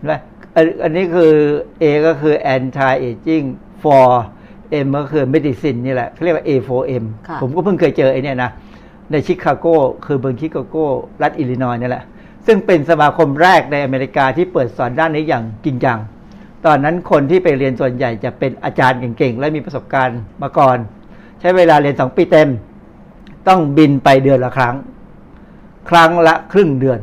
[0.10, 0.20] นะ
[0.56, 1.34] อันอันนี้คือ
[1.82, 3.46] A ก็คือ anti aging
[3.84, 4.08] for
[4.86, 8.52] M ก็คือ medicine นี่แหละเขาเรียกว่า A4M ค่ะผมก็เพิ่งเคยเจอไอ้เนี่ยนะ
[9.12, 9.66] ในชิคาโก
[10.06, 10.76] คือเมืองชิคาโก
[11.22, 12.04] รัฐอิลลินอยส์นี่แหละ
[12.46, 15.98] ซึ่งเป็นสมาคมแรกในอเมริกาที่เปิดสอนด้านนี้อย่างจริงจัง
[16.66, 20.78] ตอนนั้นคนที่ไปเรียนส่วนใหญ่จะเป็นอาจารย์เก่งๆ และมีประสบการณ์มาก่อน
[21.40, 22.50] ใช้เวลาเรียนสองปีเต็ม
[23.48, 24.76] ต้องบินไปเดือนละครั้ง
[25.90, 27.00] ครั้งละครึ่งเดือน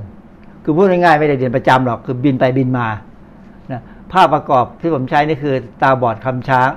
[0.63, 2.87] คือพูดง่ายๆไม่ได้เรียนประจำหรอกคือบินไปบินมา
[4.15, 6.71] ภาพประกอบที่ผมใช้นี่คือ ตาบอดคำช้าง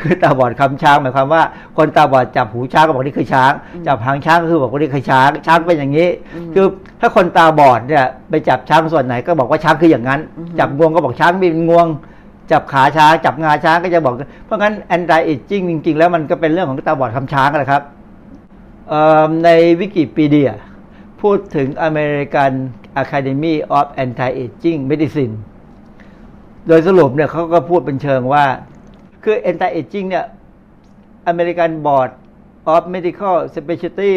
[0.00, 1.42] คือตาบอดคำช้างหมายความว่า
[1.76, 3.52] คนตาบอดจับหูช้างก็บอกนี่คือช้าง
[3.86, 6.08] จับหางช้างก็คือบอกว่านี่คือช้าง ช้างเป็นอย่างนี้
[6.54, 6.66] คือ
[7.00, 10.20] ถ้าคนตาบอดเนี่ยไปจับช้างส่วนไหนก็บอกว่าช้างคืออย่างนั้น
[10.58, 11.86] จับงวงก็บอกช้างเป็นงวง
[12.52, 14.14] จับขาช้างจับงาช้างก็จะบอก
[14.46, 17.82] เพราะงั้น anti aging จริง ๆ แล้วมันก็เป็นเรื่องของตาบอดคำช้างแหละครับ
[18.88, 19.48] เอ่อใน
[19.80, 20.52] วิกิพีเดีย
[21.20, 22.52] พูดถึง American
[23.02, 25.34] Academy of Anti-Aging Medicine
[26.68, 28.44] โดยสรุปเนี่ยเขาก็พูดเป็นเชิงว่า
[29.24, 30.26] คือ Anti-Aging เนี่ย
[31.32, 32.10] American Board
[32.74, 34.12] of Medical Specialty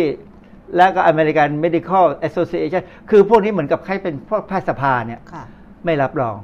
[0.75, 5.43] และก็ American Medical Association คือพวกนี้เหมือนกับใครเป็นพวกแพทยสภาเนี่ยค่ะ
[5.85, 6.35] ไม่รับรอง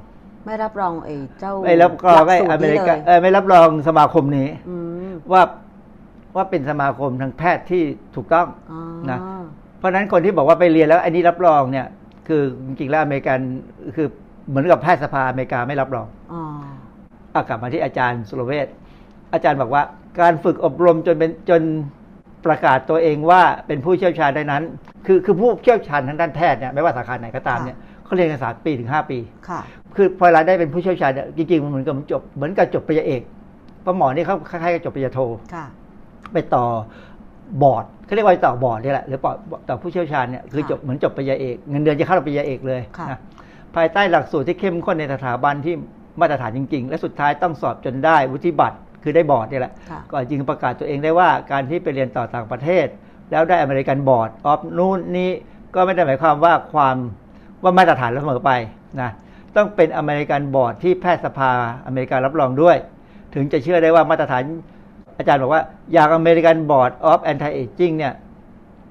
[0.46, 4.76] ไม่รับรองไอ้เจ้าไม่รับรองหลัให้กสูตอรเมนี้ริเลกายเออไม่รับรองสมาคมนี้อื
[5.08, 5.42] มว่า
[6.36, 7.82] ว่าเป็นสมาคมทางแพทย์ที่
[8.16, 8.80] ถูกต้องอ๋อ
[9.10, 9.18] นะ
[9.78, 11.86] เพราะฉะนั้นคนที่บอกว่าไปเรียนแล้วอันนี้รับรองเนี่ย
[12.28, 13.38] คือจริงๆแล้วอเมริกัน
[13.96, 14.08] คือ
[14.48, 16.42] เหมือนกับแพทยสภาอเมริกาไม่รับรองอ๋อ
[17.32, 18.66] เอากลับมาที่อาจารย์สุรเวช
[19.32, 19.82] อาจารย์บอกว่า
[20.20, 21.62] การฝึกอบรมจนเป็นจน
[22.46, 24.62] ประกาศตัวเองว่าเป็นผู้เชี่ยวชาญได้นั้น
[25.06, 29.18] คือคือผู้เชี่ยวชาญทางด้านแพทย์เนี่ยไม่ว่าสาขาไหนก็ตามเนี่ยเขาเรียนกันสามปีถึงห้าปี
[29.48, 29.60] ค่ะ
[29.96, 33.22] คือพอเราได้เป็นผู้เชี่ยวชาญเนี่ยจริงๆมันเหมือนกับจบเหมือนกับจบปริญญาเอก
[33.82, 35.20] เพราะหมอนี่เขาคล้ายๆกับจบปริญญาโท
[35.54, 35.66] ค่ะ
[36.32, 36.64] ไปต่อ
[37.62, 39.18] บอร์ดเขาเรียกว่าต่อบอร์ดนี่แหละหรือ
[39.68, 45.74] ต่อผู้เชี่ยวชาญเนี่ยคือค่ะจบเหมือนจบปริญญาเอกเงินเดือนจะเข้าปริญญาเอกเลยค่ะนะภายใต้หลักสูตรที่เข้มข้นในสถาบันที่
[46.20, 52.86] มาตรฐานจริง ๆ และสุดท้ายต้องสอบจนได้วุฒิบัตรคือได้บอร์ดนี่แหละค่ะก็จึงประกาศตัวเองได้ว่าการที่ไปเรียนต่อต่างประเทศ
[53.30, 55.30] แล้วได้ American board of นู่นนี่
[55.74, 56.96] ก็ไม่ได้หมายความว่าความ
[57.62, 58.50] ว่ามาตรฐานเสมอไป
[59.00, 59.10] นะ
[59.56, 61.52] ต้องเป็น American board ที่แพทยสภา
[61.86, 62.76] อเมริการับรองด้วย
[63.34, 64.42] ถึงจะเชื่อได้ว่ามาตรฐาน
[65.18, 65.62] อาจารย์บอกว่า
[65.92, 68.12] อย่าง American Board of Anti Aging เนี่ย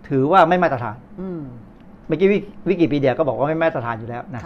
[0.10, 1.42] ถือว่าไม่มาตรฐานอืม
[2.08, 4.42] เมื่อกี้วิวิกิพีเดียก็บอกว่าไม่มาตรฐานอยู่แล้วนะ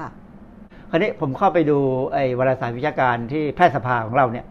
[0.94, 1.78] คราวนี้ผมเข้าไปดู
[2.14, 4.46] ไอ้วารสารวิชาการที่แพทยสภาของเราเนี่ย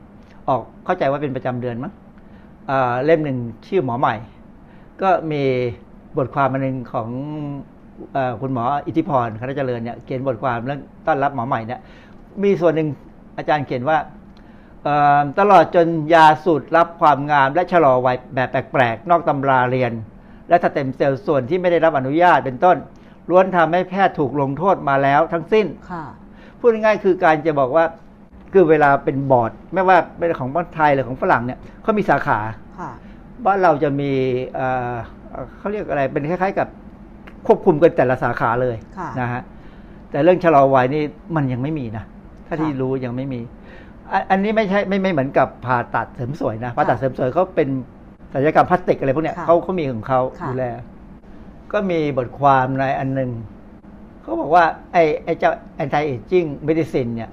[0.48, 1.92] ออกเข้าใจว่าเป็นประจำเดือนมั้ง
[3.04, 4.14] เล่มหนึ่งชื่อหมอใหม่
[5.02, 5.42] ก็มี
[6.18, 7.08] บทความหนึ่งของ
[8.16, 11.80] อคุณหมออิทธิพรคณะเจริญเนี่ยเขียนบทความเรื่องต้อนรับหมอใหม่เนี่ย
[12.42, 12.88] มีส่วนหนึ่ง
[13.38, 13.98] อาจารย์เขียนว่า
[15.38, 19.92] ตลอดจนยาสูตรรับความงาม และชะลอวัยแบบแปลกๆ นอกตำราเรียน
[20.48, 22.76] และสเต็มเซลล์ส่วนที่ไม่ได้รับอนุญาตเป็นต้น
[23.30, 25.66] ล้วนทำให้แพทย์ถูกลงโทษมาแล้วทั้งสิ้น
[26.60, 27.84] พูดง่ายๆคือการจะบอกว่า
[28.52, 32.38] คือเวลาเป็นบอร์ดไม่ว่าเป็นของบ้านไทยหรือของฝรั่งเนี่ยเขามีสาขา
[32.78, 32.90] ค่ะ
[33.46, 34.10] บ้านเราจะมี
[34.54, 34.94] เอ่อ
[35.30, 36.68] เอ่อเขาเรียกอะไรเป็นคล้าย ๆ กับ
[37.46, 39.42] ควบคุมกันแต่ละสาขาเลยค่ะนะฮะ
[40.10, 41.02] แต่เรื่องชะลอวัยนี่
[41.36, 42.04] มันยังไม่มีนะ
[42.46, 43.40] ถ้าค่ะที่รู้ยังไม่มี
[44.12, 47.68] อันอันนี้ไม่ใช่ไม่ไม่เหมือนกับผ่าตัดเสริมสวยนะผ่าตัดเสริมสวยเขาเป็น
[48.32, 50.64] ศัลยกรรมพลาสติกอะไรพวกเนี้ยค่ะเขาเขามีของเขาค่ะดูแล
[51.72, 53.30] ก็มีบทความในอันหนึ่ง
[54.22, 55.52] เขาบอกว่าไอ้ไอ้เจ้า
[55.82, 57.30] anti aging medicine เนี่ย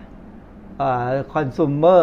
[1.33, 2.01] คอน sumer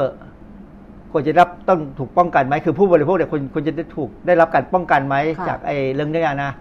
[1.12, 6.52] ควรจะรับต้องถูกป้องกันไหมคือผู้บริโภคเนี่ยควรควรจะได้ถูกได้รับการป้องกันไหมค่ะจากไอ้เรื่องเนี้ยนะ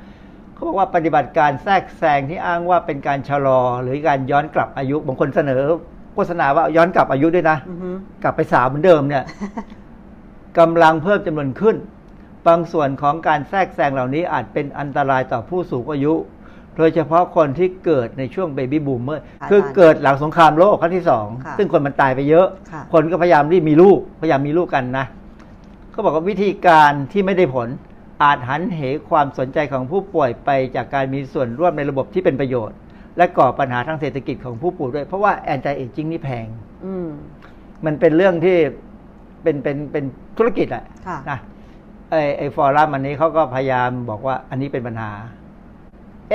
[0.54, 5.62] เขาบอกว่าปฏิบัติการแทรกแซงที่อ้างว่าเป็นการชะลอ หรือการย้อนกลับอายุบางคนเสนอ
[6.14, 7.90] โฆษณาว่าย้อนกลับอายุด้วยนะอือฮึ
[8.24, 9.24] กลับไปสาวเหมือนเดิมเนี่ย
[10.60, 11.76] กำลังเพิ่มจำนวนขึ้น
[12.48, 16.14] บางส่วนของการแทรกแซงเหล่านี้อาจเป็นอันตรายต่อผู้สูงอายุ
[16.78, 25.06] โดยเฉพาะคนที่เกิดในช่วงเบบี้บูมเมอร์อาจารย์คือเกิดหลังสงครามโลกครั้งที่สองค่ะซึ่งคนมันตายไปเยอะค่ะคนก็พยายามรีบมีลูก พยายามมีลูกกันนะ
[25.92, 27.68] เขาบอกว่าวิธีการที่ไม่ได้ผล
[28.24, 32.78] อาจหันเหความสนใจของผู้ป่วยไปจากการมีส่วนร่วมในระบบที่เป็นประโยชน์
[33.18, 36.48] และก่อปัญหาทางเศรษฐกิจของผู้ป่วยด้วย เพราะว่า anti aging นี่แพง
[36.86, 37.08] อืม
[37.86, 38.58] มันเป็นเรื่องที่
[39.44, 40.04] เป็นเป็นเป็น
[40.38, 41.40] ธุรกิจแหละค่ะนะ
[42.10, 45.12] ไอไอ forum อันนี้เขาก็พยายามบอกว่าอันนี้เป็นปัญหา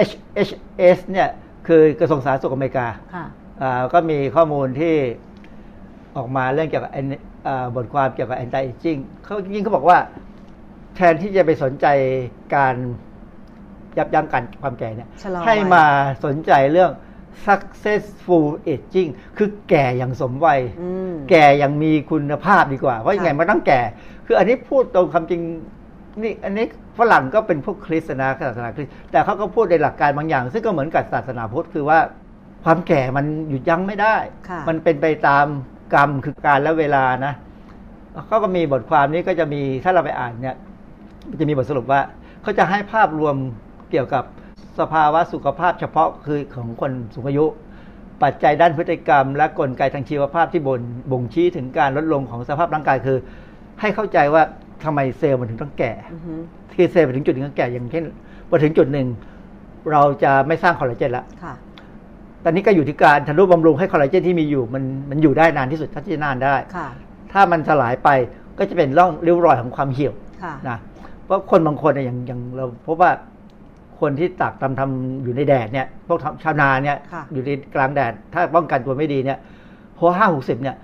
[0.08, 0.12] H
[0.48, 0.52] H
[0.96, 1.28] S เนี่ย
[1.66, 3.24] คือกระทรวงสาธารณสุขอเมริกาค่ะ
[3.62, 4.94] อ่าก็มีข้อมูลที่
[6.16, 9.98] ออกมาเรื่องเกี่ยวกับ an- อ่าบทความเกี่ยวกับ anti aging เขาจริงๆเขาบอกว่า
[10.96, 11.86] แทนที่จะไปสนใจ
[12.56, 12.74] การ
[13.98, 15.84] ยับยั้งการความแก่เนี่ยชะลอวัยให้มา
[16.24, 16.92] สนใจเรื่อง
[17.46, 23.80] successful aging คือแก่อย่างสมวัยอืมแก่อย่างมีคุณภาพดีกว่า เพราะยังไงค่ะมันต้องแก่
[24.26, 25.42] คืออันนี้พูดตรงคำจริง
[26.22, 26.66] นี่อันนี้
[26.98, 31.98] ฝรั่งก็เป็นพวกคริสต์นะศาสนาคริสต์แต่เขาก็พูดในหลักการบางอย่าง ซึ่งก็เหมือนกับศาสนาพุทธคือว่า
[32.64, 34.16] ความแก่มันหยุดยั้งไม่ได้
[34.48, 35.46] ค่ะมันเป็นไปตาม
[35.94, 37.32] กรรมคือการและเวลานะ
[38.26, 40.56] เขาก็มีบทความนี้ก็จะมีถ้าเราไปอ่านเนี่ย
[41.28, 42.00] มันจะมีบทสรุปว่า
[42.42, 43.36] เขาจะให้ภาพรวม
[43.90, 44.24] เกี่ยวกับ
[44.80, 47.44] สภาวะสุขภาพเฉพาะคือของคนสูงอายุ
[48.22, 50.80] ปัจจัยด้านพฤติกรรม และกลไกทางชีวภาพที่บน
[51.12, 53.18] บ่งชี้ถึงการลดลงของสภาพร่างกายคือ
[53.80, 54.42] ให้เข้าใจว่า
[54.84, 56.34] ทำไมเซลล์มันถึงต้องแก่อือฮึ
[56.76, 58.04] คือเซลล์ไปถึงจุดหนึ่งต้องแก่อย่างเช่น
[58.48, 59.06] พอถึงจุดหนึ่ง
[59.92, 61.54] เราจะไม่สร้างคอลลาเจนละค่ะ
[62.44, 66.88] ตอนนี้ก็อยู่ที่การทนุบำรุงให้คอลลาเจนที่มีอยู่มันมันอยู่ได้นานที่สุดเท่าที่จะนานได้ค่ะ
[67.32, 68.08] ถ้ามันสลายไป
[68.58, 70.78] ก็จะเป็นร่องริ้วรอยของความเหี่ยวค่ะนะ
[71.24, 73.10] เพราะคนบางคนเนี่ยอย่างอย่างเราพบว่า
[74.00, 79.38] คนที่ตากตำทำอยู่ในแดดเนี่ยพวกทำชาวนาเนี่ยค่ะอยู่ในกลางแดด ถ้าป้องกันตัวไม่ดีเนี่ย
[79.98, 80.76] พอห้าหกสิบเนี่ย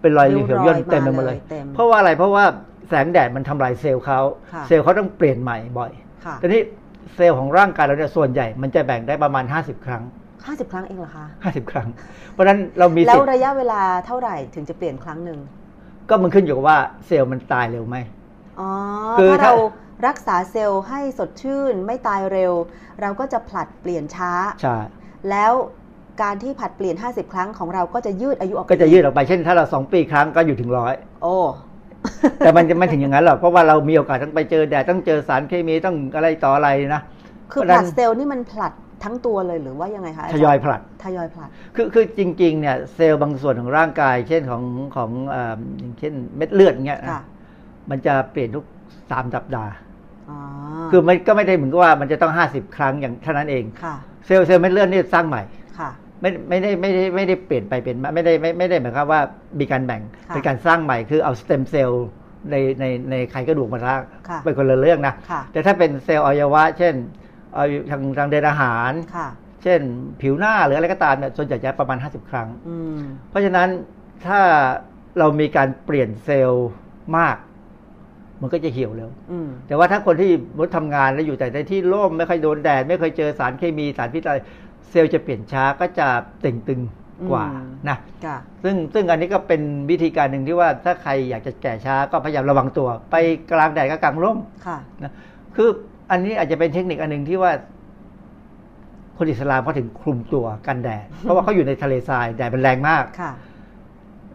[0.00, 2.44] เป็นรอยริ้วเหี่ยวย่นรอยเต็มไปหมดมาเลเลยยเต็มเพราะว่าอะไรเพราะว่า
[2.88, 4.20] แสงแดดมันทำลายเซลล์เขา
[4.52, 5.92] ค่ะเซลล์เขาต้องเปลี่ยนใหม่บ่อย
[6.24, 6.62] ค่ะทีนี้
[7.16, 10.02] เซลล์ของร่างกายเราเนี่ยส่วนใหญ่ มันจะแบ่งได้ประมาณ 50 ครั้ง
[10.46, 11.88] ห้าสิบครั้งเองเหรอคะ50 ครั้ง
[12.32, 15.38] เพราะฉะนั้นเรามีแล้สิวทธิ์ระยะเวลาเท่าไหร่ถึงจะเปลี่ยนครั้งหนึ่ง
[16.08, 17.96] ก็มันขึ้นอยู่กับว่าเซลล์มันตายเร็วไหม
[18.60, 18.70] อ๋อ
[19.18, 19.54] คือถ้าถ้าเรา
[20.06, 22.52] รักษาเซลล์ให้สดชื่นไม่ตายเร็ว
[23.00, 24.32] เราก็จะผลัดเปลี่ยนช้า
[24.62, 24.76] ใช่
[25.30, 25.52] แล้ว
[26.22, 31.36] การที่ผลัดเปลี่ยน 50 ครั้งของเราก็จะยืดอายุออกไปก็จะยืดออกไปเช่นถ้าเราสองปีครั้งก็อยู่ถึงร้อยโอ้
[32.38, 37.02] แต่มันจะไม่ถึงอย่างนั้นหรอกเพราะว่าเรามีโอกาสต้องไปเจอแดดต้องเจอสารเคมีต้องอะไรต่ออะไรนะ
[37.52, 38.72] คือเพผราะฉะลันั้ดนเซลล์นี่มันผลัด
[39.04, 44.62] ทั้งตัวเลยหรือว่ายังไงคะาจารทยอยผลัดทยอยผลัด คือคือจริงๆเนี่ยเซลล์บางส่วนของร่างกาย เช่นของ
[44.96, 47.22] ของเอ่ออย่างเช่นเม็ดเลือดอย่างเงี้ยนะค่ะ
[47.90, 48.64] มันจะเปลี่ยนทุก
[49.10, 49.72] สามสัปดาห์
[50.30, 50.38] อ๋อ
[50.90, 53.94] คือมันก็ไม่ได้เหมือนกับว่ามันจะต้องห้าสิบครั้งอย่างเท่านั้นเองค่ะ
[54.26, 55.59] เซลล์เซลล์เม็ดเลือดนี่สร้างใหม่ค่ะ
[56.20, 59.20] ไม่ไม่ได้ไม่ได้ไม่ได้เปลี่ยนไปเป็นมาไม่ได้ไม่ไม่ได้หมายความว่า
[59.60, 62.06] มีการแบ่งค่ะเป็นการสร้างใหม่คือเอา stem cell
[62.50, 66.94] ในในในไขกระดูกมาสร้างค่ะเป็นคนละเรื่องนะค่ะแต่ถ้าเป็นเซลล์อวัยวะ เช่น
[67.54, 69.28] เอาทางทางเดินอาหารค่ะ
[69.62, 69.80] เช่น
[70.20, 73.00] ผิวหน้าหรืออะไรก็ตามเนี่ยส่วนใหญ่จะประมาณ 50 ครั้งอืม
[73.30, 73.68] เพราะฉะนั้น
[74.26, 74.40] ถ้า
[75.18, 76.68] เรามีการเปลี่ยนเซลล์
[77.18, 77.36] มาก
[78.42, 84.38] มันก็จะเหี่ยวเร็วอืมแต่ว่าถ้าคนที่มดทำงานแล้วอยู่แต่ในที่ร่มไม่ค่อยโดนแดด ไม่เคยเจอสารเคมีสารพิษอะไร
[84.88, 86.08] เซลล์จะเปลี่ยนช้าก็จะ
[86.40, 86.80] เต่งตึง
[87.30, 93.16] กว่าอืมนะค่ะซึ่งซึ่งอันนี้ก็เป็นวิธีการหนึ่งที่ว่าถ้าใครอยากจะแก่ช้าก็พยายามระวังตัว ไป
[93.52, 95.12] กลางแดดก็กลางร่มค่ะนะ
[95.56, 95.68] คือ
[96.10, 97.52] อันนี้อาจจะเป็นเทคนิคอันหนึ่งที่ว่า
[99.16, 103.32] คนอิสลามเขาถึงคลุมตัวกันแดดเพราะว่าเขาอยู่ในทะเลทรายแดดมันแรงมากค่ะ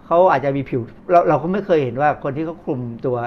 [0.06, 0.82] เขาอาจจะมีผิว
[1.12, 3.18] เราเราก็ไม่เคยเห็นว่าคนที่เขาคลุมตัว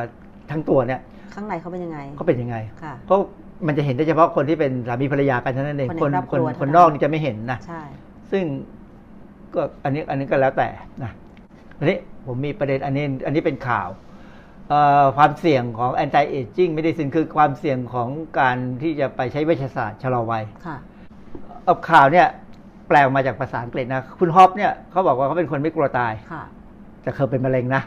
[0.50, 1.00] ทั้งตัวเนี่ย
[1.34, 3.18] ข้างในเขาเป็นยังไงเขาเป็นยังไงค่ะเพราะ
[3.66, 7.82] มันจะเห็นได้เฉพาะคนที่เป็นสามีภรรยากันเท่านั้นเองคนในคนครอบคครันวคนเท่านั้นนอกนี่จะไม่เห็นนะใช่
[8.30, 8.44] ซึ่ง
[9.54, 10.68] ก็อันนี้อันนี้ก็แล้วแต่
[11.02, 11.12] นะ
[11.78, 11.96] อันนี้
[12.26, 13.88] ผมมีประเด็นอันนี้อันนี้เป็นข่าว
[14.68, 18.08] เอ่อความเสี่ยงของ anti aging medicine คือความเสี่ยงของ
[18.40, 20.76] การที่จะไปใช้เวชศาสตร์ชะลอวัยค่ะ
[21.64, 22.26] เอาข่าวเนี่ย
[22.88, 26.42] แปลออกมาจากภาษาอังกฤษนะ คุณฮอปเนี่ยเขาบอกว่าเขาเป็นคนไม่กลัวตายค่ะ
[27.02, 27.82] แต่เธอเป็นมะเร็งนะ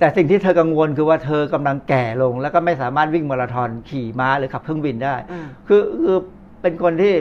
[0.00, 6.18] แต่สิ่งที่เธอกังวลคือว่าเธอกำลังแก่ลง แล้วก็ไม่สามารถวิ่งมาราธอนขี่ม้าหรือขับเครื่องบินได้อืมคือคือ
[6.62, 7.12] เป็นคนที่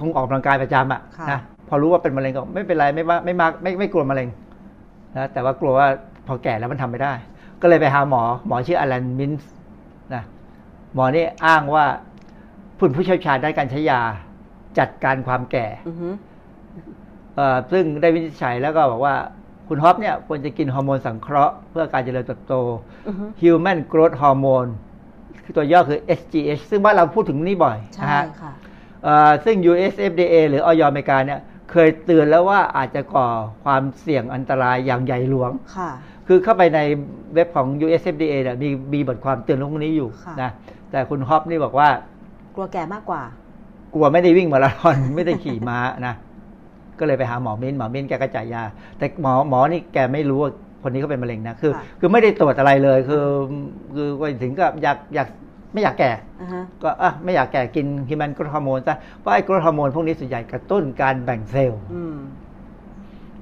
[0.00, 4.28] คงออกกำลังกายประจำอะค่ะนะพอรู้ว่าเป็นมะเร็งก็ไม่เป็นไรไม่ว่าไม่มากไม่ไม่กลัวมะเร็ง
[5.16, 5.88] นะแต่ว่ากลัวว่า
[6.26, 7.12] พอแก่แล้วมันทำไม่ได้
[7.62, 9.50] ก็เลยไปหาหมอหมอชื่ออลันมินส์
[10.14, 10.22] นะ
[10.94, 11.84] หมอนี่อ้างว่า
[12.78, 14.00] ผู้ผู้เชี่ยวชาญด้านการใช้ยา
[14.78, 16.08] จัดการความแก่อือฮึ
[17.36, 19.14] เอ่อซึ่งได้วินิจฉัยแล้วก็บอกว่า
[19.68, 22.54] คุณฮอปเนี่ยควรจะกินฮอร์โมนสังเคราะห์เพื่อการเจริญเติบโต
[23.08, 24.70] อือฮึ Human Growth Hormone
[25.44, 28.52] คือตัวย่อคือ SGH ซึ่งว่าเราพูดถึงนี่บ่อยใช่นะฮะค่ะ
[29.04, 31.40] เอ่อซึ่ง US FDA หรือออยอเมริกาเนี่ย
[31.70, 33.28] เคยเตือนแล้วว่าอาจจะก่อ
[33.64, 35.90] ความเสี่ยงอันตรายอย่างใหญ่หลวงค่ะ
[36.26, 36.80] คือเข้าไปใน
[37.34, 40.50] เว็บของ US FDA เนี่ยมีมีบทความเตือนเรื่องพวกนี้อยู่ค่ะนะ
[40.90, 41.88] แต่คุณฮอปนี่บอกว่า
[42.54, 43.22] กลัวแก่มากกว่า
[43.94, 46.14] กลัวไม่ได้วิ่งมาราธอนไม่ได้ขี่ม้านะ
[46.98, 48.62] ก็เลยไปหาหมอมิ้นหมอมิ้นแกก็จ่ายยา
[48.98, 53.24] แต่หมอหมอนี่แกไม่รู้ว่าคนนี้เขาเป็นมะเร็งนะคือค่ะคือไม่ได้ตรวจอะไรเลยคือ
[53.94, 55.28] คือไปถึงก็อยากอยาก
[55.72, 62.16] ไม่อยากแก่อ่าฮะก็อะไม่อยากแก่กิน human growth hormone ซะเพราะไอ้ growth hormone พวกนี้ส่วนใหญ่กระตุ้นการแบ่งเซลล์อืม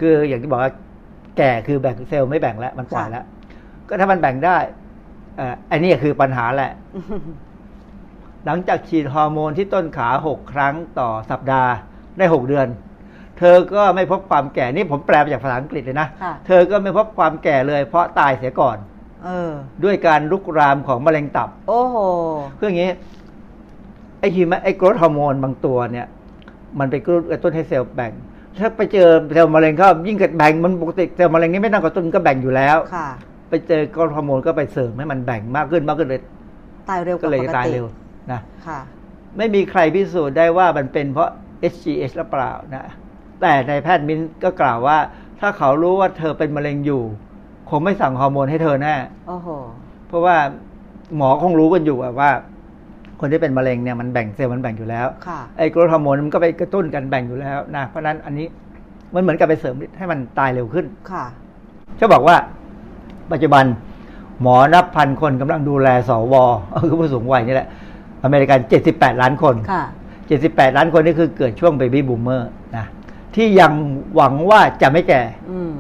[0.01, 0.73] คืออย่างที่บอกว่า
[1.39, 3.25] แก่คือแบ่งเซลล์ไม่แบ่งแล้วมันปล่อยค่ะแล้ว
[3.89, 4.57] ก็ถ้ามันแบ่งได้
[5.37, 6.73] เอ่ออันนี้คือปัญหาแหละ
[8.47, 11.73] หลังจากฉีดฮอร์โมนที่ต้นขาหกครั้งต่อสัปดาห์
[12.19, 12.67] ได้หกเดือน
[13.41, 18.77] เธอก็ไม่พบความแก่นี่ผมแปลมาจากภาษาอังกฤษเลยนะค่ะเธอก็ไม่พบความแก่เลย เพราะตายเสียก่อน
[19.25, 19.53] เออ
[19.85, 21.97] ด้วยการลุกรามของมะเร็งตับ โอ้โห
[22.59, 22.91] คืออย่างนี้
[24.21, 26.07] ไอ้ฮิมไอ้กรดฮอร์โมนบางตัวเนี่ย
[26.79, 26.95] มันไป
[27.31, 28.13] กระตุ้นให้เซลล์แบ่ง
[28.61, 33.09] ถ้าไปเจอเซลล์มะเร็งก็ยิ่งเกิดแบ่งมันปกติเซลล์มะเร็งนี่ไม่ต้องกระตุ้นก็แบ่งอยู่แล้วค่ะ
[33.51, 36.21] ไปเจอกรดฮอร์โมนก็ไปเสริมให้มันแบ่งมากขึ้นมากขึ้นเลย
[36.89, 37.87] ตายเร็วกก็ว่าเลยปกตายติเร็ว
[38.33, 38.81] นะค่ะ
[39.37, 41.31] ไม่มีใครพิสูจน์ได้ว่ามันเป็นเพราะ
[41.73, 42.85] HGH หรือเปล่านะ
[43.41, 44.99] แต่ในแพทย์มิ้นก็กล่าวว่า
[45.41, 47.03] ถ้าเขารู้ว่าเธอเป็นมะเร็งอยู่
[47.71, 48.95] คงไม่สั่งฮอร์โมนให้เธอแน่
[49.29, 49.49] โอ้โห
[50.09, 50.37] เพราะว่า
[51.17, 52.31] หมอคงรู้กันอยู่อะว่า
[53.21, 58.47] คนที่เป็นมะเร็งเนี่ยมันแบ่งเซลล์มันแบ่งอยู่แล้วค่ะไอ้กรดฮอร์โมนมันก็ไปกระตุ้นกันแบ่งอยู่แล้วนะเพราะฉะนั้นอันนี้
[59.15, 61.25] มันเหมือนกับไปเสริมให้มันตายเร็วขึ้นค่ะ
[62.01, 62.37] จะบอกว่า
[63.33, 63.65] ปัจจุบัน
[64.43, 66.35] หมอนับพันคนกำลังดูแลสว
[66.89, 67.69] คือผู้สูงวัยนี่แหละ
[68.25, 68.59] อเมริกัน
[68.91, 69.85] 78 ล้านคนค่ะ
[70.31, 72.85] 78 ล้านคนนี่คือเกิดช่วง baby boomer นะ
[73.37, 73.73] ที่ยัง
[74.15, 75.73] หวังว่าจะไม่แก่อืม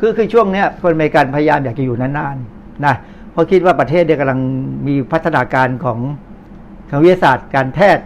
[0.00, 2.94] คือคือช่วงเนี้ยคนอเมริกันพยายามอยากจะอยู่นานๆนะ
[3.32, 4.40] เพราะคิดว่าประเทศเนี่ยกำลัง
[4.86, 5.98] มีพัฒนาการของ
[6.90, 8.04] ทางวิทยาศาสตร์การแพทย์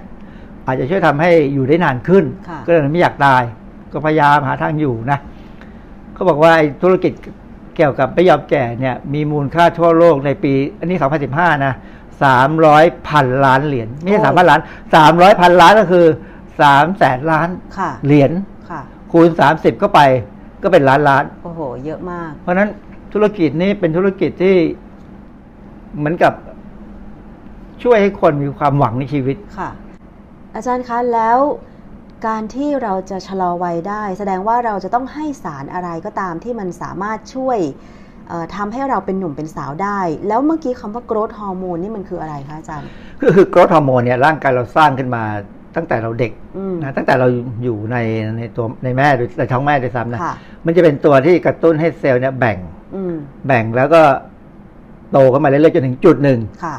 [0.67, 3.43] อาจจะช่วยทำให้อยู่ได้นานขึ้นค่ะก็เลยไม่อยากตาย
[3.93, 5.19] ก็พยายามหาทางอยู่นะ
[6.15, 7.13] เขาบอกว่าไอ้ธุรกิจ
[7.77, 10.97] เกี่ยวกับไม่ยอมแก่เนี่ย มีมูลค่าทั่วโลกในปี อันนี้
[11.31, 11.75] 2015 นะ
[12.41, 14.61] 300พันล้านเหรียญไม่ใช่สามพันล้าน
[15.01, 16.07] 300พันล้านก็คือ
[16.53, 17.49] 3แสนล้าน
[17.79, 18.33] ค่ะเหรียญ
[19.13, 20.01] ค่ะคูณ 30 เข้าไป
[20.63, 22.69] ก็เป็นล้านล้าน โอ้โห เยอะมาก เพราะฉะนั้น
[23.13, 24.57] ธุรกิจนี้เป็นธุรกิจที่
[25.97, 26.33] เหมือนกับ
[27.83, 29.71] ช่วยให้คนมีความหวังในชีวิตค่ะ
[30.55, 31.39] อาจารย์คะแล้ว
[32.27, 37.59] การที่เราจะชะลอวัยได้ แสดงว่าเราจะต้องให้สารอะไรก็ตามที่มันสามารถช่วย
[38.29, 42.89] เอ่อทำให้เราเป็นหนุ่มเป็นสาวได้ แล้วเมื่อกี้คำว่าโกรทฮอร์โมนนี่มันคืออะไรคะอาจารย์
[43.23, 45.25] ก็คือกรดฮอร์โมนเนี่ยร่างกายเราสร้างขึ้นมา
[45.77, 47.27] ตั้งแต่เราเด็กอืมนะตั้งแต่เรา
[47.65, 47.97] อยู่ใน
[48.39, 50.35] ในตัวในแม่หรือในท้องแม่ด้วยซ้ำนะค่ะ
[50.67, 52.59] มันจะเป็นตัวที่กระตุ้นให้เซลล์เนี่ยแบ่ง
[52.95, 53.15] อืม
[53.47, 54.03] แบ่งแล้วก็
[55.13, 56.77] โตขึ้นมาเรื่อยๆจนถึงจุดหนึ่งค่ะ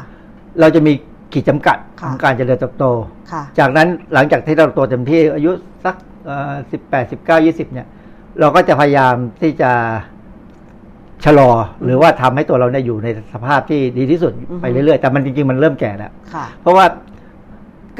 [0.59, 0.93] เราจะมี
[1.33, 2.85] ขีดจำกัดค่ะของการเจริญเติบโต
[3.31, 5.51] ค่ะจากนั้นหลังจากที่เราโตเต็มที่อายุ
[5.85, 5.95] สัก
[6.71, 7.87] สิบแปดสิบเก้ายี่สิบเนี่ย
[8.39, 9.71] เราก็จะพยายามที่จะ
[11.25, 11.51] ชะลอ
[11.83, 16.85] หรือว่าทำให้ตัวเราเนี่ยอยู่ในสภาพที่ดีที่สุดอือฮึไปเรื่อยๆ แต่มันจริงๆ มันเริ่มแก่แล้วค่ะเพราะว่า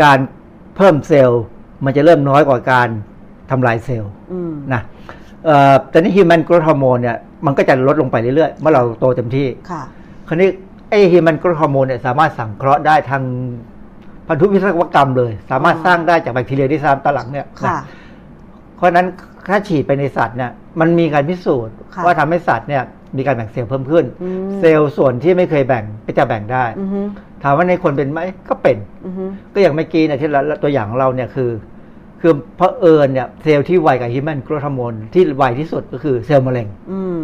[0.01, 0.17] การ
[0.75, 1.43] เพิ่มเซลล์
[1.85, 2.87] มันจะเริ่มน้อยกว่าการ
[3.51, 4.81] ทำลายเซลล์อืมนะ
[5.45, 9.83] เอ่อแต่นี่ human growth hormone เนี่ยมันก็จะลดลงไปเรื่อยๆ เมื่อเราโตเต็มที่ค่ะ
[10.27, 10.49] คราวนี้
[10.89, 13.23] ไอ้ human growth hormone เนี่ยสามารถสังเคราะห์ได้ทาง
[14.27, 17.83] พันธุวิศวกรรมเลย สามารถอ๋อสร้างได้จากแบคทีเรียที่ซ้ำตอนหลังเนี่ยค่ะนะ
[18.75, 19.07] เพราะฉะนั้น
[19.47, 22.83] ถ้าฉีดไปในสัตว์เนี่ยมันมีการพิสูจน์ค่ะว่าทำให้สัตว์เนี่ย
[23.17, 27.01] มีการแบ่งเซลล์เพิ่มขึ้นอืมเซลล์ส่วนที่ไม่เคยแบ่งก็จะแบ่งได้อือฮึ
[27.43, 28.19] ถามว่าในคนเป็นไหม
[28.49, 31.51] ก็เป็นอือฮึก็อย่างเมื่อกี้เนี่ยที่เราตัวอย่างของเราเนี่ยคือ
[32.21, 37.23] คือเพราะเอิญเนี่ยเซลล์ที่ไวกับ human growth hormone ที่ไวที่สุดก็คือเซลล์มะเร็งอืม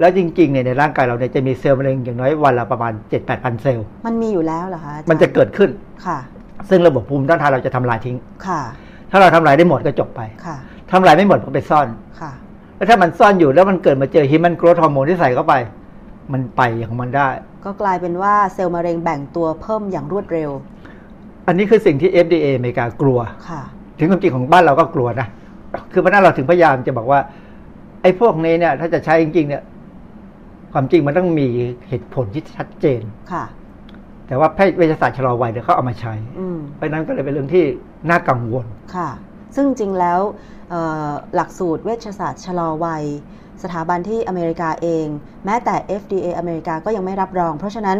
[0.00, 5.70] แล้วจริงๆเนี่ยในร่างกายเราเนี่ยจะมีเซลล์มะเร็งอย่างน้อยวันละประมาณ7 8 0 0 0 เซลล์ มันมีอยู่แล้วเหรอคะอาจารย์มันจะเกิดขึ้น
[6.06, 6.18] ค่ะ
[6.68, 8.16] ซึ่งระบบภูมิต้านทานเราจะทำลายทิ้ง
[8.46, 8.60] ค่ะ
[9.10, 10.56] ถ้าเราทำลายได้หมดก็จบไปค่ะ
[10.92, 11.86] ทำลายไม่หมดก็ไปซ่อน
[12.20, 12.32] ค่ะ
[12.76, 15.54] แล้วถ้ามันซ่อนอยู่แล้วมันเกิดมาเจอ human growth hormone ที่ใส่เข้าไป
[16.32, 17.28] มันไปของมันได้
[17.64, 20.50] ก็กลายเป็นว่าเซลล์มะเร็งแบ่งตัวเพิ่มอย่างรวดเร็ว
[21.46, 23.18] อันนี้คือสิ่งที่ FDA อเมริกากลัว
[23.48, 23.62] ค่ะ
[23.98, 25.28] ถึงความจริงของบ้านเราก็กลัวนะ
[25.92, 27.20] คือเพราะนั้นเราถึงพยายามจะบอกว่า
[28.02, 29.62] ไอ้พวกนี้เนี่ย ถ้าจะใช้จริงๆเนี่ย
[30.72, 31.48] ความจริงมันต้องมี
[31.88, 33.02] เหตุผลที่ชัดเจน
[33.32, 33.44] ค่ะ
[34.26, 37.64] แต่ว่าแพทย์เวชศาสตร์ชะลอวัยเนี่ยเขาเอามาใช้อืมเพราะฉะนั้นก็เลยเป็นเรื่องที่
[38.10, 38.66] น่ากังวล
[38.96, 39.10] ค่ะ
[39.54, 40.20] ซึ่งจริงแล้ว
[40.70, 43.04] เอ่อหลักสูตรเวชศาสตร์ชะลอวัย
[43.64, 45.06] สถาบันที่อเมริกาเอง
[45.44, 47.98] แม้แต่ FDA อเมริกาก็ยังไม่รับรอง เพราะฉะนั้น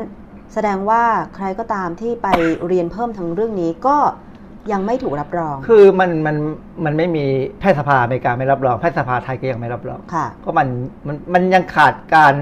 [0.55, 1.03] แสดงว่า
[1.35, 2.29] ใครก็ตามที่ไป
[2.67, 3.97] เรียนเพิ่มทางเรื่องนี้ก็
[4.73, 6.37] ยังไม่ถูกรับรอง คือมันมัน
[6.85, 7.25] มันไม่มี
[7.61, 10.69] แพทยสภาอเมริกาไม่รับรองแพทยสภาไทยก็ยังไม่รับรองค่ะเพราะมัน
[11.07, 12.35] มันมันยังขาดการ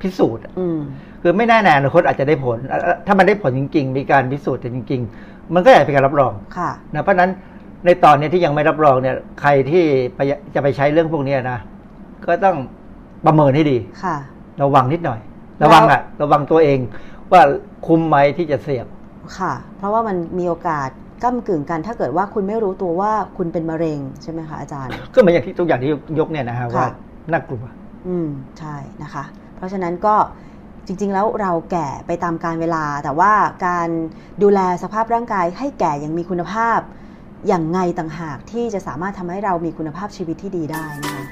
[0.00, 0.78] พิสูจน์อะอืม
[1.22, 2.58] คือไม่แน่แน่อนาคตอาจจะได้ผล
[3.06, 7.30] ถ้ามันได้ผลจริง ๆ มีการพิสูจน์จริง ๆ มันก็อยากเป็นการรับรองค่ะนะเพราะฉะนั้น
[7.86, 10.20] ในตอนนี้ที่ยังไม่รับรองเนี่ยใครที่ไป
[10.54, 11.58] จะไปใช้เรื่องพวกเนี้ยนะ
[12.26, 12.56] ก็ต้อง
[13.26, 14.16] ประเมินให้ดีค่ะ
[14.62, 15.20] ระวังนิดหน่อย
[15.58, 16.78] แล้วระวังอะระวังตัวเอง
[17.32, 17.42] ว่า
[17.86, 18.86] คุ้มไหมที่จะเสี่ยง
[19.38, 20.88] ค่ะ เพราะว่ามันมีโอกาส
[21.22, 26.88] ก้ากึ่งกัน ถ้าเกิดว่าคุณไม่รู้ตัวว่าคุณเป็นมะเร็งใช่ไหมคะอาจารย์ ก็เหมือนอย่างที่ตัวอย่างที่ยกเนี่ยนะฮะค่ะว่า
[27.32, 27.64] น่ากลัว
[28.08, 29.24] อืมใช่นะคะ
[29.56, 30.14] เพราะฉะนั้นก็
[30.86, 33.32] จริง ๆ แล้วเราแก่ไปตามการเวลา แต่ว่า
[33.66, 33.88] การ
[34.42, 36.78] ดูแลสภาพร่างกายให้แก่อย่างมีคุณภาพ
[37.48, 41.24] อย่างไงต่างหากที่จะสามารถทำให้เรามีคุณภาพชีวิตที่ดีได้นะคะ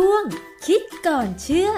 [0.00, 0.24] ช่วง
[0.66, 1.70] คิดก่อนเชื่อ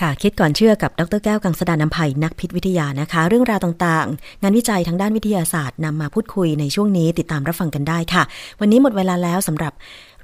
[0.00, 8.22] ค่ะคิดก่อนเชื่อกับดรแก้วกังสดานนภัยนักพิษวิทยานะคะ เรื่องราวต่างๆ งานวิจัยทางด้านวิทยาศาสตร์นำมาพูดคุยในช่วงนี้ติดตามรับฟังกันได้ค่ะ
[8.60, 9.72] วันนี้หมดเวลาแล้วสำหรับ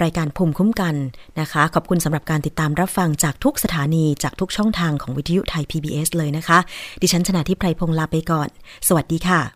[0.03, 0.95] รายการภูมิคุ้มกัน
[1.41, 6.59] นะคะ ขอบคุณสำหรับการติดตามรับฟังจากทุกสถานีจากทุกช่องทางของวิทยุไทย PBS เลยนะคะ
[7.03, 8.49] ดิฉันชนะทิพไพรพงศ์ลาไปก่อน
[8.89, 9.56] สวัสดีค่ะ